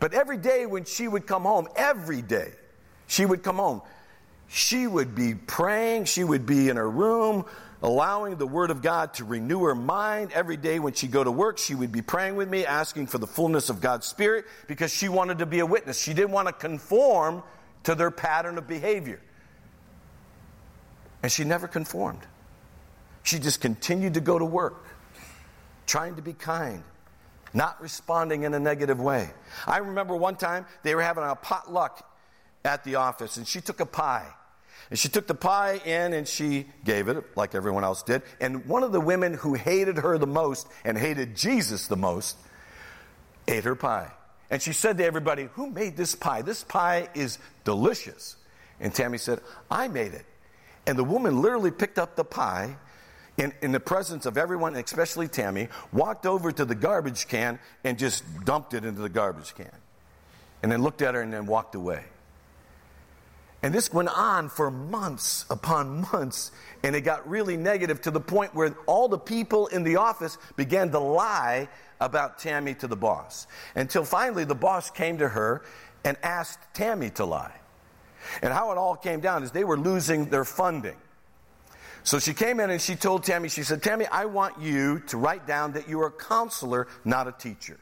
But 0.00 0.12
every 0.12 0.36
day 0.36 0.66
when 0.66 0.84
she 0.84 1.08
would 1.08 1.26
come 1.26 1.44
home, 1.44 1.66
every 1.74 2.20
day 2.20 2.52
she 3.06 3.24
would 3.24 3.42
come 3.42 3.56
home, 3.56 3.80
she 4.48 4.86
would 4.86 5.14
be 5.14 5.34
praying, 5.34 6.04
she 6.04 6.22
would 6.22 6.44
be 6.44 6.68
in 6.68 6.76
her 6.76 6.90
room, 6.90 7.46
allowing 7.82 8.36
the 8.36 8.46
Word 8.46 8.70
of 8.70 8.82
God 8.82 9.14
to 9.14 9.24
renew 9.24 9.62
her 9.62 9.74
mind. 9.74 10.30
Every 10.34 10.58
day 10.58 10.78
when 10.78 10.92
she'd 10.92 11.10
go 11.10 11.24
to 11.24 11.30
work, 11.30 11.56
she 11.56 11.74
would 11.74 11.90
be 11.90 12.02
praying 12.02 12.36
with 12.36 12.50
me, 12.50 12.66
asking 12.66 13.06
for 13.06 13.16
the 13.16 13.26
fullness 13.26 13.70
of 13.70 13.80
God's 13.80 14.06
Spirit 14.06 14.44
because 14.66 14.92
she 14.92 15.08
wanted 15.08 15.38
to 15.38 15.46
be 15.46 15.60
a 15.60 15.66
witness. 15.66 15.98
She 15.98 16.12
didn't 16.12 16.32
want 16.32 16.48
to 16.48 16.52
conform 16.52 17.42
to 17.84 17.94
their 17.94 18.10
pattern 18.10 18.58
of 18.58 18.68
behavior. 18.68 19.22
And 21.22 21.32
she 21.32 21.44
never 21.44 21.66
conformed. 21.66 22.20
She 23.28 23.38
just 23.38 23.60
continued 23.60 24.14
to 24.14 24.20
go 24.20 24.38
to 24.38 24.44
work, 24.46 24.84
trying 25.88 26.14
to 26.16 26.22
be 26.22 26.34
kind, 26.34 26.84
not 27.52 27.80
responding 27.82 28.44
in 28.44 28.54
a 28.54 28.60
negative 28.60 29.00
way. 29.00 29.30
I 29.66 29.78
remember 29.78 30.14
one 30.14 30.36
time 30.36 30.66
they 30.84 30.94
were 30.94 31.02
having 31.02 31.24
a 31.24 31.34
potluck 31.34 32.08
at 32.64 32.84
the 32.84 32.96
office, 32.96 33.36
and 33.36 33.48
she 33.48 33.60
took 33.60 33.80
a 33.80 33.86
pie. 33.86 34.28
And 34.90 34.98
she 34.98 35.08
took 35.08 35.26
the 35.26 35.34
pie 35.34 35.80
in 35.84 36.14
and 36.14 36.26
she 36.26 36.66
gave 36.84 37.08
it, 37.08 37.36
like 37.36 37.54
everyone 37.54 37.84
else 37.84 38.02
did. 38.02 38.22
And 38.40 38.64
one 38.64 38.82
of 38.82 38.92
the 38.92 39.00
women 39.00 39.34
who 39.34 39.52
hated 39.52 39.98
her 39.98 40.16
the 40.16 40.26
most 40.26 40.66
and 40.82 40.96
hated 40.96 41.36
Jesus 41.36 41.88
the 41.88 41.96
most 41.96 42.38
ate 43.46 43.64
her 43.64 43.74
pie. 43.74 44.10
And 44.50 44.62
she 44.62 44.72
said 44.72 44.96
to 44.96 45.04
everybody, 45.04 45.48
Who 45.54 45.68
made 45.68 45.96
this 45.96 46.14
pie? 46.14 46.40
This 46.40 46.64
pie 46.64 47.08
is 47.14 47.38
delicious. 47.64 48.36
And 48.80 48.94
Tammy 48.94 49.18
said, 49.18 49.40
I 49.70 49.88
made 49.88 50.14
it. 50.14 50.24
And 50.86 50.98
the 50.98 51.04
woman 51.04 51.42
literally 51.42 51.70
picked 51.70 51.98
up 51.98 52.16
the 52.16 52.24
pie 52.24 52.78
in, 53.38 53.54
in 53.62 53.72
the 53.72 53.80
presence 53.80 54.26
of 54.26 54.36
everyone, 54.36 54.74
especially 54.76 55.28
Tammy, 55.28 55.68
walked 55.92 56.26
over 56.26 56.52
to 56.52 56.64
the 56.64 56.74
garbage 56.74 57.28
can 57.28 57.58
and 57.84 57.98
just 57.98 58.24
dumped 58.44 58.74
it 58.74 58.84
into 58.84 59.00
the 59.00 59.08
garbage 59.08 59.54
can. 59.54 59.70
And 60.62 60.70
then 60.70 60.82
looked 60.82 61.02
at 61.02 61.14
her 61.14 61.22
and 61.22 61.32
then 61.32 61.46
walked 61.46 61.76
away. 61.76 62.02
And 63.62 63.72
this 63.72 63.92
went 63.92 64.08
on 64.08 64.48
for 64.48 64.70
months 64.70 65.44
upon 65.50 66.06
months, 66.12 66.50
and 66.82 66.94
it 66.94 67.02
got 67.02 67.28
really 67.28 67.56
negative 67.56 68.00
to 68.02 68.10
the 68.10 68.20
point 68.20 68.54
where 68.54 68.76
all 68.86 69.08
the 69.08 69.18
people 69.18 69.68
in 69.68 69.84
the 69.84 69.96
office 69.96 70.36
began 70.56 70.90
to 70.90 70.98
lie 70.98 71.68
about 72.00 72.38
Tammy 72.38 72.74
to 72.74 72.86
the 72.86 72.96
boss. 72.96 73.46
Until 73.74 74.04
finally 74.04 74.44
the 74.44 74.54
boss 74.54 74.90
came 74.90 75.18
to 75.18 75.28
her 75.28 75.62
and 76.04 76.16
asked 76.22 76.60
Tammy 76.74 77.10
to 77.10 77.24
lie. 77.24 77.54
And 78.42 78.52
how 78.52 78.72
it 78.72 78.78
all 78.78 78.96
came 78.96 79.20
down 79.20 79.42
is 79.42 79.52
they 79.52 79.64
were 79.64 79.78
losing 79.78 80.26
their 80.26 80.44
funding. 80.44 80.96
So 82.08 82.18
she 82.18 82.32
came 82.32 82.58
in 82.58 82.70
and 82.70 82.80
she 82.80 82.96
told 82.96 83.22
Tammy, 83.22 83.50
she 83.50 83.62
said, 83.62 83.82
Tammy, 83.82 84.06
I 84.06 84.24
want 84.24 84.58
you 84.58 85.00
to 85.08 85.18
write 85.18 85.46
down 85.46 85.72
that 85.72 85.90
you 85.90 86.00
are 86.00 86.06
a 86.06 86.10
counselor, 86.10 86.88
not 87.04 87.28
a 87.28 87.32
teacher. 87.32 87.78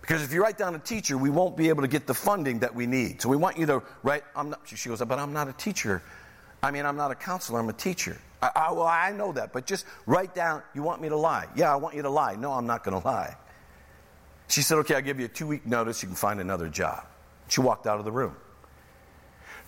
Because 0.00 0.22
if 0.22 0.32
you 0.32 0.40
write 0.40 0.56
down 0.56 0.74
a 0.74 0.78
teacher, 0.78 1.18
we 1.18 1.28
won't 1.28 1.54
be 1.54 1.68
able 1.68 1.82
to 1.82 1.88
get 1.88 2.06
the 2.06 2.14
funding 2.14 2.60
that 2.60 2.74
we 2.74 2.86
need. 2.86 3.20
So 3.20 3.28
we 3.28 3.36
want 3.36 3.58
you 3.58 3.66
to 3.66 3.82
write, 4.02 4.24
I'm 4.34 4.48
not, 4.48 4.62
she 4.64 4.88
goes, 4.88 5.00
but 5.00 5.18
I'm 5.18 5.34
not 5.34 5.48
a 5.48 5.52
teacher. 5.52 6.02
I 6.62 6.70
mean, 6.70 6.86
I'm 6.86 6.96
not 6.96 7.10
a 7.10 7.14
counselor, 7.14 7.60
I'm 7.60 7.68
a 7.68 7.74
teacher. 7.74 8.16
I, 8.40 8.50
I, 8.56 8.72
well, 8.72 8.86
I 8.86 9.12
know 9.12 9.32
that, 9.32 9.52
but 9.52 9.66
just 9.66 9.84
write 10.06 10.34
down, 10.34 10.62
you 10.74 10.82
want 10.82 11.02
me 11.02 11.10
to 11.10 11.16
lie? 11.16 11.46
Yeah, 11.54 11.70
I 11.70 11.76
want 11.76 11.94
you 11.94 12.00
to 12.00 12.10
lie. 12.10 12.36
No, 12.36 12.52
I'm 12.52 12.66
not 12.66 12.84
going 12.84 12.98
to 12.98 13.06
lie. 13.06 13.36
She 14.48 14.62
said, 14.62 14.78
okay, 14.78 14.94
I'll 14.94 15.02
give 15.02 15.20
you 15.20 15.26
a 15.26 15.28
two 15.28 15.46
week 15.46 15.66
notice, 15.66 16.02
you 16.02 16.08
can 16.08 16.16
find 16.16 16.40
another 16.40 16.70
job. 16.70 17.04
She 17.48 17.60
walked 17.60 17.86
out 17.86 17.98
of 17.98 18.06
the 18.06 18.12
room. 18.12 18.34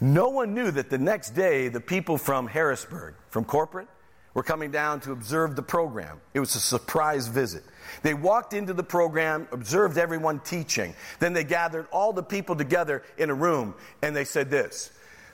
No 0.01 0.29
one 0.29 0.55
knew 0.55 0.71
that 0.71 0.91
the 0.91 0.99
next 0.99 1.31
day 1.31 1.69
the 1.69 1.81
people 1.81 2.19
from 2.19 2.47
Harrisburg, 2.47 3.15
from 3.31 3.45
corporate, 3.45 3.89
were 4.35 4.43
coming 4.43 4.71
down 4.71 5.01
to 5.01 5.13
observe 5.13 5.57
the 5.57 5.63
program. 5.63 6.21
It 6.35 6.41
was 6.41 6.55
a 6.55 6.61
surprise 6.61 7.27
visit. 7.27 7.65
They 8.03 8.13
walked 8.13 8.53
into 8.53 8.75
the 8.75 8.83
program, 8.83 9.49
observed 9.51 9.97
everyone 9.97 10.41
teaching. 10.41 10.95
Then 11.21 11.33
they 11.33 11.45
gathered 11.45 11.87
all 11.91 12.13
the 12.13 12.23
people 12.23 12.55
together 12.55 13.03
in 13.17 13.31
a 13.31 13.35
room 13.35 13.75
and 14.03 14.15
they 14.15 14.25
said 14.25 14.51
this. 14.51 14.91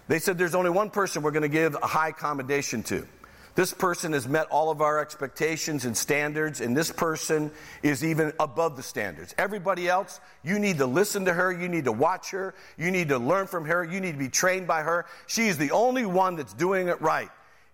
They 0.06 0.20
said, 0.20 0.38
There's 0.38 0.54
only 0.54 0.70
one 0.70 0.90
person 0.90 1.22
we're 1.22 1.32
going 1.32 1.42
to 1.42 1.48
give 1.48 1.74
a 1.74 1.86
high 1.86 2.12
commendation 2.12 2.84
to. 2.84 3.06
This 3.54 3.74
person 3.74 4.14
has 4.14 4.26
met 4.26 4.46
all 4.46 4.70
of 4.70 4.80
our 4.80 4.98
expectations 4.98 5.84
and 5.84 5.94
standards, 5.94 6.62
and 6.62 6.74
this 6.74 6.90
person 6.90 7.50
is 7.82 8.02
even 8.02 8.32
above 8.40 8.76
the 8.76 8.82
standards. 8.82 9.34
Everybody 9.36 9.88
else, 9.88 10.20
you 10.42 10.58
need 10.58 10.78
to 10.78 10.86
listen 10.86 11.26
to 11.26 11.34
her, 11.34 11.52
you 11.52 11.68
need 11.68 11.84
to 11.84 11.92
watch 11.92 12.30
her, 12.30 12.54
you 12.78 12.90
need 12.90 13.10
to 13.10 13.18
learn 13.18 13.46
from 13.46 13.66
her, 13.66 13.84
you 13.84 14.00
need 14.00 14.12
to 14.12 14.18
be 14.18 14.30
trained 14.30 14.66
by 14.66 14.82
her. 14.82 15.04
She 15.26 15.48
is 15.48 15.58
the 15.58 15.70
only 15.72 16.06
one 16.06 16.36
that's 16.36 16.54
doing 16.54 16.88
it 16.88 17.00
right. 17.02 17.28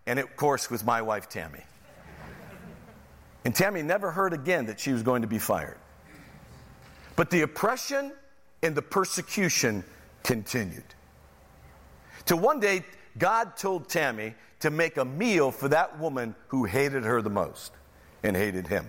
And 0.06 0.18
of 0.18 0.34
course, 0.36 0.68
was 0.68 0.84
my 0.84 1.02
wife, 1.02 1.28
Tammy. 1.28 1.62
And 3.44 3.54
Tammy 3.54 3.82
never 3.82 4.10
heard 4.10 4.32
again 4.32 4.66
that 4.66 4.80
she 4.80 4.92
was 4.92 5.04
going 5.04 5.22
to 5.22 5.28
be 5.28 5.38
fired. 5.38 5.78
But 7.14 7.30
the 7.30 7.42
oppression 7.42 8.12
and 8.62 8.74
the 8.74 8.82
persecution 8.82 9.84
continued. 10.24 10.82
Till 12.26 12.40
one 12.40 12.58
day, 12.58 12.84
God 13.16 13.56
told 13.56 13.88
Tammy 13.88 14.34
to 14.60 14.70
make 14.70 14.96
a 14.96 15.04
meal 15.04 15.50
for 15.50 15.68
that 15.68 15.98
woman 15.98 16.34
who 16.48 16.64
hated 16.64 17.04
her 17.04 17.22
the 17.22 17.30
most 17.30 17.72
and 18.22 18.36
hated 18.36 18.66
him. 18.66 18.88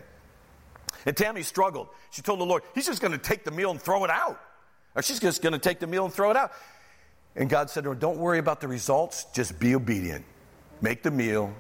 And 1.06 1.16
Tammy 1.16 1.44
struggled. 1.44 1.88
She 2.12 2.22
told 2.22 2.40
the 2.40 2.46
Lord, 2.46 2.64
He's 2.74 2.86
just 2.86 3.02
going 3.02 3.12
to 3.12 3.18
take 3.18 3.44
the 3.44 3.52
meal 3.52 3.72
and 3.72 3.82
throw 3.82 4.04
it 4.04 4.10
out. 4.10 4.40
Or 4.96 5.02
she's 5.02 5.20
just 5.20 5.42
going 5.42 5.54
to 5.54 5.60
take 5.60 5.80
the 5.80 5.88
meal 5.88 6.06
and 6.06 6.14
throw 6.14 6.32
it 6.32 6.38
out. 6.38 6.52
And 7.36 7.50
God 7.50 7.70
said 7.70 7.84
to 7.84 7.90
her, 7.90 7.96
Don't 7.96 8.18
worry 8.18 8.40
about 8.40 8.62
the 8.62 8.68
results, 8.68 9.26
just 9.34 9.60
be 9.60 9.76
obedient. 9.76 10.26
Make 10.82 11.04
the 11.04 11.12
meal 11.12 11.54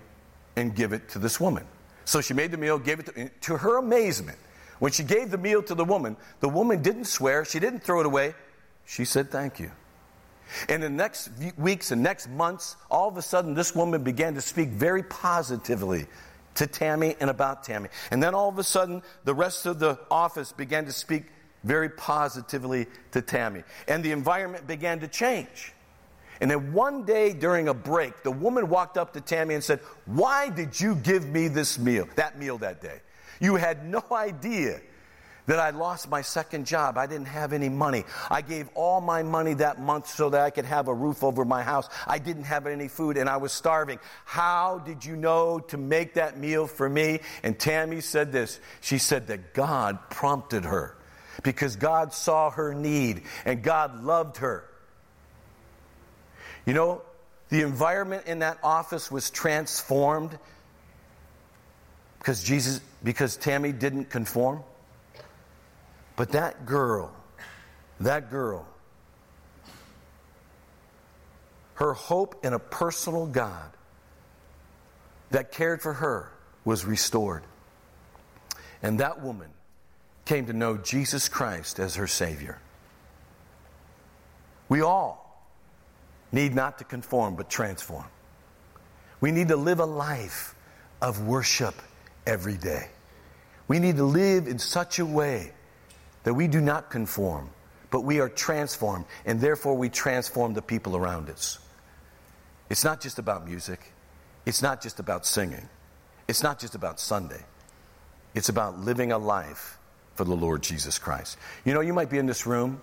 and 0.56 0.76
give 0.76 0.94
it 0.94 1.10
to 1.10 1.20
this 1.20 1.40
woman. 1.40 1.66
So 2.06 2.22
she 2.22 2.34
made 2.34 2.52
the 2.52 2.58
meal, 2.58 2.80
gave 2.80 3.00
it 3.00 3.06
to, 3.16 3.30
to 3.30 3.58
her 3.58 3.78
amazement. 3.78 4.38
When 4.80 4.92
she 4.92 5.04
gave 5.04 5.30
the 5.30 5.38
meal 5.38 5.62
to 5.64 5.76
the 5.76 5.86
woman, 5.86 6.18
the 6.40 6.50
woman 6.50 6.82
didn't 6.82 7.06
swear, 7.06 7.46
she 7.46 7.60
didn't 7.60 7.82
throw 7.82 8.00
it 8.00 8.06
away. 8.06 8.34
She 8.86 9.06
said, 9.06 9.30
Thank 9.30 9.60
you. 9.60 9.72
In 10.68 10.82
the 10.82 10.90
next 10.90 11.30
weeks 11.58 11.92
and 11.92 12.02
next 12.02 12.30
months, 12.30 12.76
all 12.90 13.08
of 13.08 13.18
a 13.18 13.22
sudden, 13.22 13.54
this 13.54 13.76
woman 13.76 14.04
began 14.04 14.34
to 14.36 14.42
speak 14.42 14.70
very 14.70 15.04
positively 15.04 16.08
to 16.56 16.68
Tammy 16.68 17.16
and 17.20 17.30
about 17.30 17.64
Tammy. 17.64 17.90
And 18.12 18.22
then 18.22 18.36
all 18.36 18.50
of 18.50 18.58
a 18.58 18.64
sudden, 18.64 19.02
the 19.24 19.34
rest 19.34 19.66
of 19.66 19.80
the 19.80 20.00
office 20.12 20.52
began 20.52 20.86
to 20.86 20.92
speak 20.92 21.26
very 21.64 21.90
positively 21.90 22.88
to 23.12 23.22
Tammy. 23.22 23.64
And 23.88 24.04
the 24.04 24.12
environment 24.12 24.68
began 24.68 25.00
to 25.02 25.08
change. 25.08 25.74
And 26.42 26.50
then 26.50 26.74
one 26.74 27.04
day 27.04 27.34
during 27.34 27.68
a 27.68 27.74
break, 27.74 28.24
the 28.24 28.32
woman 28.32 28.70
walked 28.70 28.98
up 28.98 29.14
to 29.14 29.22
Tammy 29.22 29.56
and 29.56 29.64
said, 29.64 29.80
Why 30.06 30.50
did 30.50 30.80
you 30.80 30.96
give 30.96 31.28
me 31.28 31.48
this 31.48 31.78
meal, 31.78 32.08
that 32.16 32.40
meal 32.40 32.58
that 32.60 32.82
day? 32.82 33.02
You 33.40 33.56
had 33.56 33.86
no 33.86 34.04
idea 34.12 34.82
that 35.50 35.58
I 35.60 35.72
lost 35.72 36.12
my 36.12 36.22
second 36.22 36.68
job. 36.68 36.96
I 36.96 37.08
didn't 37.08 37.26
have 37.26 37.54
any 37.54 37.70
money. 37.70 38.04
I 38.30 38.42
gave 38.42 38.70
all 38.76 39.02
my 39.02 39.24
money 39.24 39.56
that 39.56 39.82
month 39.82 40.08
so 40.08 40.30
that 40.30 40.42
I 40.42 40.52
could 40.52 40.66
have 40.66 40.88
a 40.88 40.94
roof 40.94 41.24
over 41.24 41.44
my 41.44 41.64
house. 41.64 41.90
I 42.06 42.20
didn't 42.20 42.44
have 42.44 42.68
any 42.68 42.88
food 42.88 43.18
and 43.18 43.28
I 43.28 43.38
was 43.38 43.52
starving. 43.52 43.98
How 44.26 44.78
did 44.78 45.04
you 45.04 45.16
know 45.16 45.58
to 45.70 45.78
make 45.78 46.14
that 46.14 46.38
meal 46.38 46.68
for 46.68 46.88
me? 46.88 47.22
And 47.42 47.58
Tammy 47.58 48.00
said 48.00 48.32
this. 48.32 48.60
She 48.82 49.00
said 49.00 49.26
that 49.28 49.56
God 49.56 49.98
prompted 50.12 50.66
her 50.66 50.96
because 51.42 51.78
God 51.78 52.14
saw 52.14 52.52
her 52.52 52.76
need 52.76 53.24
and 53.44 53.64
God 53.64 54.04
loved 54.04 54.38
her. 54.38 54.70
You 56.64 56.76
know, 56.76 57.02
the 57.50 57.62
environment 57.62 58.28
in 58.28 58.40
that 58.40 58.60
office 58.62 59.10
was 59.10 59.32
transformed 59.32 60.38
because 62.20 62.44
Jesus 62.44 62.82
because 63.04 63.36
Tammy 63.36 63.72
didn't 63.72 64.12
conform. 64.12 64.64
But 66.20 66.34
that 66.34 66.66
girl, 66.66 67.14
that 68.02 68.30
girl, 68.30 68.68
her 71.76 71.94
hope 71.94 72.44
in 72.44 72.52
a 72.52 72.60
personal 72.60 73.26
God 73.26 73.72
that 75.32 75.54
cared 75.54 75.82
for 75.82 75.94
her 75.94 76.30
was 76.66 76.84
restored. 76.84 77.44
And 78.84 79.00
that 79.00 79.22
woman 79.22 79.48
came 80.26 80.48
to 80.48 80.52
know 80.52 80.76
Jesus 80.76 81.30
Christ 81.30 81.80
as 81.80 81.96
her 81.96 82.06
Savior. 82.06 82.60
We 84.68 84.82
all 84.82 85.42
need 86.34 86.54
not 86.54 86.80
to 86.80 86.84
conform, 86.84 87.38
but 87.38 87.50
transform. 87.50 88.08
We 89.22 89.32
need 89.32 89.48
to 89.48 89.56
live 89.56 89.80
a 89.80 89.86
life 89.86 90.54
of 91.02 91.26
worship 91.26 91.76
every 92.28 92.58
day. 92.58 92.90
We 93.70 93.80
need 93.80 93.96
to 93.96 94.04
live 94.04 94.48
in 94.48 94.60
such 94.60 95.00
a 95.00 95.06
way 95.06 95.54
that 96.24 96.34
we 96.34 96.48
do 96.48 96.62
not 96.62 96.90
conform, 96.90 97.50
but 97.92 98.02
we 98.02 98.20
are 98.20 98.30
transformed, 98.30 99.06
and 99.26 99.40
therefore 99.40 99.76
we 99.76 99.90
transform 99.90 100.54
the 100.54 100.62
people 100.62 100.96
around 100.96 101.30
us. 101.30 101.60
It's 102.70 102.84
not 102.84 103.02
just 103.02 103.20
about 103.20 103.48
music, 103.48 103.94
it's 104.46 104.62
not 104.62 104.82
just 104.82 105.00
about 105.00 105.26
singing, 105.26 105.68
it's 106.28 106.44
not 106.44 106.60
just 106.60 106.76
about 106.76 107.00
Sunday. 107.00 107.44
It's 108.36 108.50
about 108.50 108.80
living 108.80 109.12
a 109.12 109.18
life 109.18 109.78
for 110.16 110.24
the 110.24 110.36
Lord 110.36 110.62
Jesus 110.62 110.98
Christ. 110.98 111.38
You 111.66 111.74
know, 111.74 111.82
you 111.82 111.94
might 111.94 112.10
be 112.10 112.18
in 112.18 112.26
this 112.26 112.46
room 112.46 112.82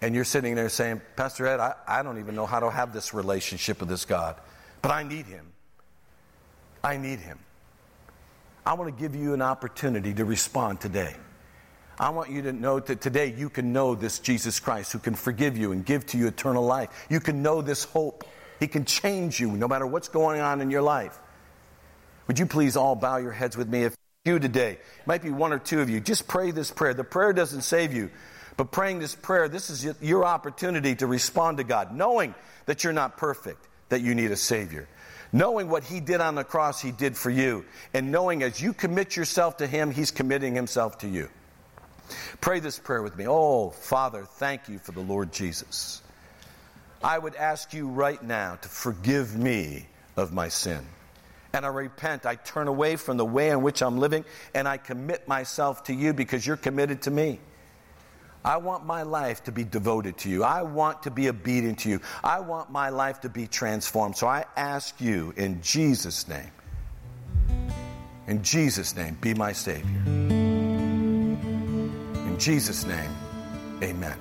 and 0.00 0.14
you're 0.14 0.24
sitting 0.24 0.54
there 0.54 0.68
saying, 0.68 1.02
Pastor 1.16 1.46
Ed, 1.46 1.60
I, 1.60 1.74
I 1.86 2.02
don't 2.02 2.18
even 2.18 2.34
know 2.34 2.46
how 2.46 2.60
to 2.60 2.70
have 2.70 2.92
this 2.92 3.12
relationship 3.12 3.80
with 3.80 3.88
this 3.88 4.04
God, 4.04 4.36
but 4.80 4.90
I 4.90 5.02
need 5.02 5.26
Him. 5.26 5.46
I 6.82 6.96
need 6.96 7.18
Him. 7.18 7.38
I 8.64 8.74
want 8.74 8.94
to 8.94 9.00
give 9.00 9.14
you 9.14 9.34
an 9.34 9.42
opportunity 9.42 10.14
to 10.14 10.24
respond 10.24 10.80
today. 10.80 11.16
I 12.00 12.10
want 12.10 12.30
you 12.30 12.42
to 12.42 12.52
know 12.52 12.78
that 12.78 13.00
today 13.00 13.34
you 13.36 13.50
can 13.50 13.72
know 13.72 13.96
this 13.96 14.20
Jesus 14.20 14.60
Christ 14.60 14.92
who 14.92 15.00
can 15.00 15.14
forgive 15.14 15.58
you 15.58 15.72
and 15.72 15.84
give 15.84 16.06
to 16.06 16.18
you 16.18 16.28
eternal 16.28 16.64
life. 16.64 16.90
You 17.10 17.18
can 17.18 17.42
know 17.42 17.60
this 17.60 17.84
hope. 17.84 18.24
He 18.60 18.68
can 18.68 18.84
change 18.84 19.40
you 19.40 19.50
no 19.50 19.66
matter 19.66 19.86
what's 19.86 20.08
going 20.08 20.40
on 20.40 20.60
in 20.60 20.70
your 20.70 20.82
life. 20.82 21.18
Would 22.28 22.38
you 22.38 22.46
please 22.46 22.76
all 22.76 22.94
bow 22.94 23.16
your 23.16 23.32
heads 23.32 23.56
with 23.56 23.68
me? 23.68 23.84
If 23.84 23.96
you 24.24 24.38
today, 24.38 24.78
might 25.06 25.22
be 25.22 25.30
one 25.30 25.52
or 25.52 25.58
two 25.58 25.80
of 25.80 25.90
you, 25.90 25.98
just 25.98 26.28
pray 26.28 26.52
this 26.52 26.70
prayer. 26.70 26.94
The 26.94 27.02
prayer 27.02 27.32
doesn't 27.32 27.62
save 27.62 27.92
you, 27.92 28.10
but 28.56 28.70
praying 28.70 29.00
this 29.00 29.16
prayer, 29.16 29.48
this 29.48 29.68
is 29.68 29.84
your 30.00 30.24
opportunity 30.24 30.94
to 30.96 31.06
respond 31.06 31.56
to 31.56 31.64
God, 31.64 31.94
knowing 31.94 32.34
that 32.66 32.84
you're 32.84 32.92
not 32.92 33.16
perfect, 33.16 33.66
that 33.88 34.02
you 34.02 34.14
need 34.14 34.30
a 34.30 34.36
Savior. 34.36 34.86
Knowing 35.32 35.68
what 35.68 35.82
He 35.84 36.00
did 36.00 36.20
on 36.20 36.36
the 36.36 36.44
cross, 36.44 36.80
He 36.80 36.92
did 36.92 37.16
for 37.16 37.30
you. 37.30 37.64
And 37.92 38.12
knowing 38.12 38.42
as 38.42 38.60
you 38.60 38.72
commit 38.72 39.16
yourself 39.16 39.56
to 39.58 39.66
Him, 39.66 39.90
He's 39.90 40.10
committing 40.10 40.54
Himself 40.54 40.98
to 40.98 41.08
you. 41.08 41.28
Pray 42.40 42.60
this 42.60 42.78
prayer 42.78 43.02
with 43.02 43.16
me. 43.16 43.26
Oh, 43.28 43.70
Father, 43.70 44.24
thank 44.24 44.68
you 44.68 44.78
for 44.78 44.92
the 44.92 45.00
Lord 45.00 45.32
Jesus. 45.32 46.02
I 47.02 47.18
would 47.18 47.36
ask 47.36 47.72
you 47.72 47.88
right 47.88 48.22
now 48.22 48.56
to 48.56 48.68
forgive 48.68 49.36
me 49.36 49.86
of 50.16 50.32
my 50.32 50.48
sin. 50.48 50.84
And 51.52 51.64
I 51.64 51.68
repent. 51.68 52.26
I 52.26 52.34
turn 52.34 52.68
away 52.68 52.96
from 52.96 53.16
the 53.16 53.24
way 53.24 53.50
in 53.50 53.62
which 53.62 53.82
I'm 53.82 53.98
living 53.98 54.24
and 54.54 54.68
I 54.68 54.76
commit 54.76 55.26
myself 55.28 55.84
to 55.84 55.94
you 55.94 56.12
because 56.12 56.46
you're 56.46 56.56
committed 56.56 57.02
to 57.02 57.10
me. 57.10 57.38
I 58.44 58.58
want 58.58 58.86
my 58.86 59.02
life 59.02 59.44
to 59.44 59.52
be 59.52 59.64
devoted 59.64 60.18
to 60.18 60.30
you. 60.30 60.44
I 60.44 60.62
want 60.62 61.02
to 61.04 61.10
be 61.10 61.28
obedient 61.28 61.80
to 61.80 61.90
you. 61.90 62.00
I 62.22 62.40
want 62.40 62.70
my 62.70 62.90
life 62.90 63.20
to 63.22 63.28
be 63.28 63.46
transformed. 63.46 64.16
So 64.16 64.26
I 64.26 64.44
ask 64.56 65.00
you 65.00 65.34
in 65.36 65.60
Jesus' 65.62 66.28
name, 66.28 66.50
in 68.26 68.42
Jesus' 68.42 68.94
name, 68.94 69.18
be 69.20 69.34
my 69.34 69.52
Savior. 69.52 70.37
Jesus' 72.38 72.84
name, 72.84 73.10
amen. 73.82 74.16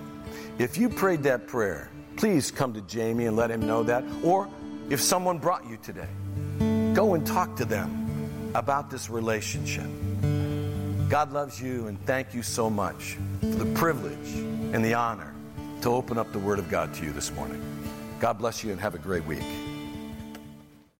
If 0.58 0.78
you 0.78 0.90
prayed 0.90 1.24
that 1.24 1.48
prayer, 1.48 1.90
please 2.16 2.52
come 2.52 2.74
to 2.74 2.82
Jamie 2.82 3.26
and 3.26 3.38
let 3.38 3.52
him 3.52 3.66
know 3.66 3.84
that. 3.84 4.04
Or 4.24 4.48
if 4.90 5.02
someone 5.02 5.38
brought 5.38 5.68
you 5.70 5.78
today, 5.78 6.08
go 6.94 7.14
and 7.14 7.26
talk 7.26 7.56
to 7.58 7.66
them 7.66 8.52
about 8.56 8.90
this 8.90 9.10
relationship. 9.10 9.88
God 11.10 11.32
loves 11.32 11.62
you 11.62 11.88
and 11.88 12.04
thank 12.06 12.34
you 12.34 12.44
so 12.44 12.70
much 12.70 13.18
for 13.40 13.46
the 13.48 13.74
privilege 13.74 14.34
and 14.74 14.84
the 14.84 14.96
honor 14.96 15.34
to 15.82 15.90
open 15.90 16.18
up 16.18 16.32
the 16.34 16.40
Word 16.40 16.60
of 16.60 16.70
God 16.70 16.94
to 16.96 17.06
you 17.06 17.12
this 17.12 17.32
morning. 17.32 17.62
God 18.20 18.40
bless 18.40 18.64
you 18.64 18.72
and 18.72 18.82
have 18.82 18.96
a 18.96 19.00
great 19.00 19.26
week. 19.26 19.44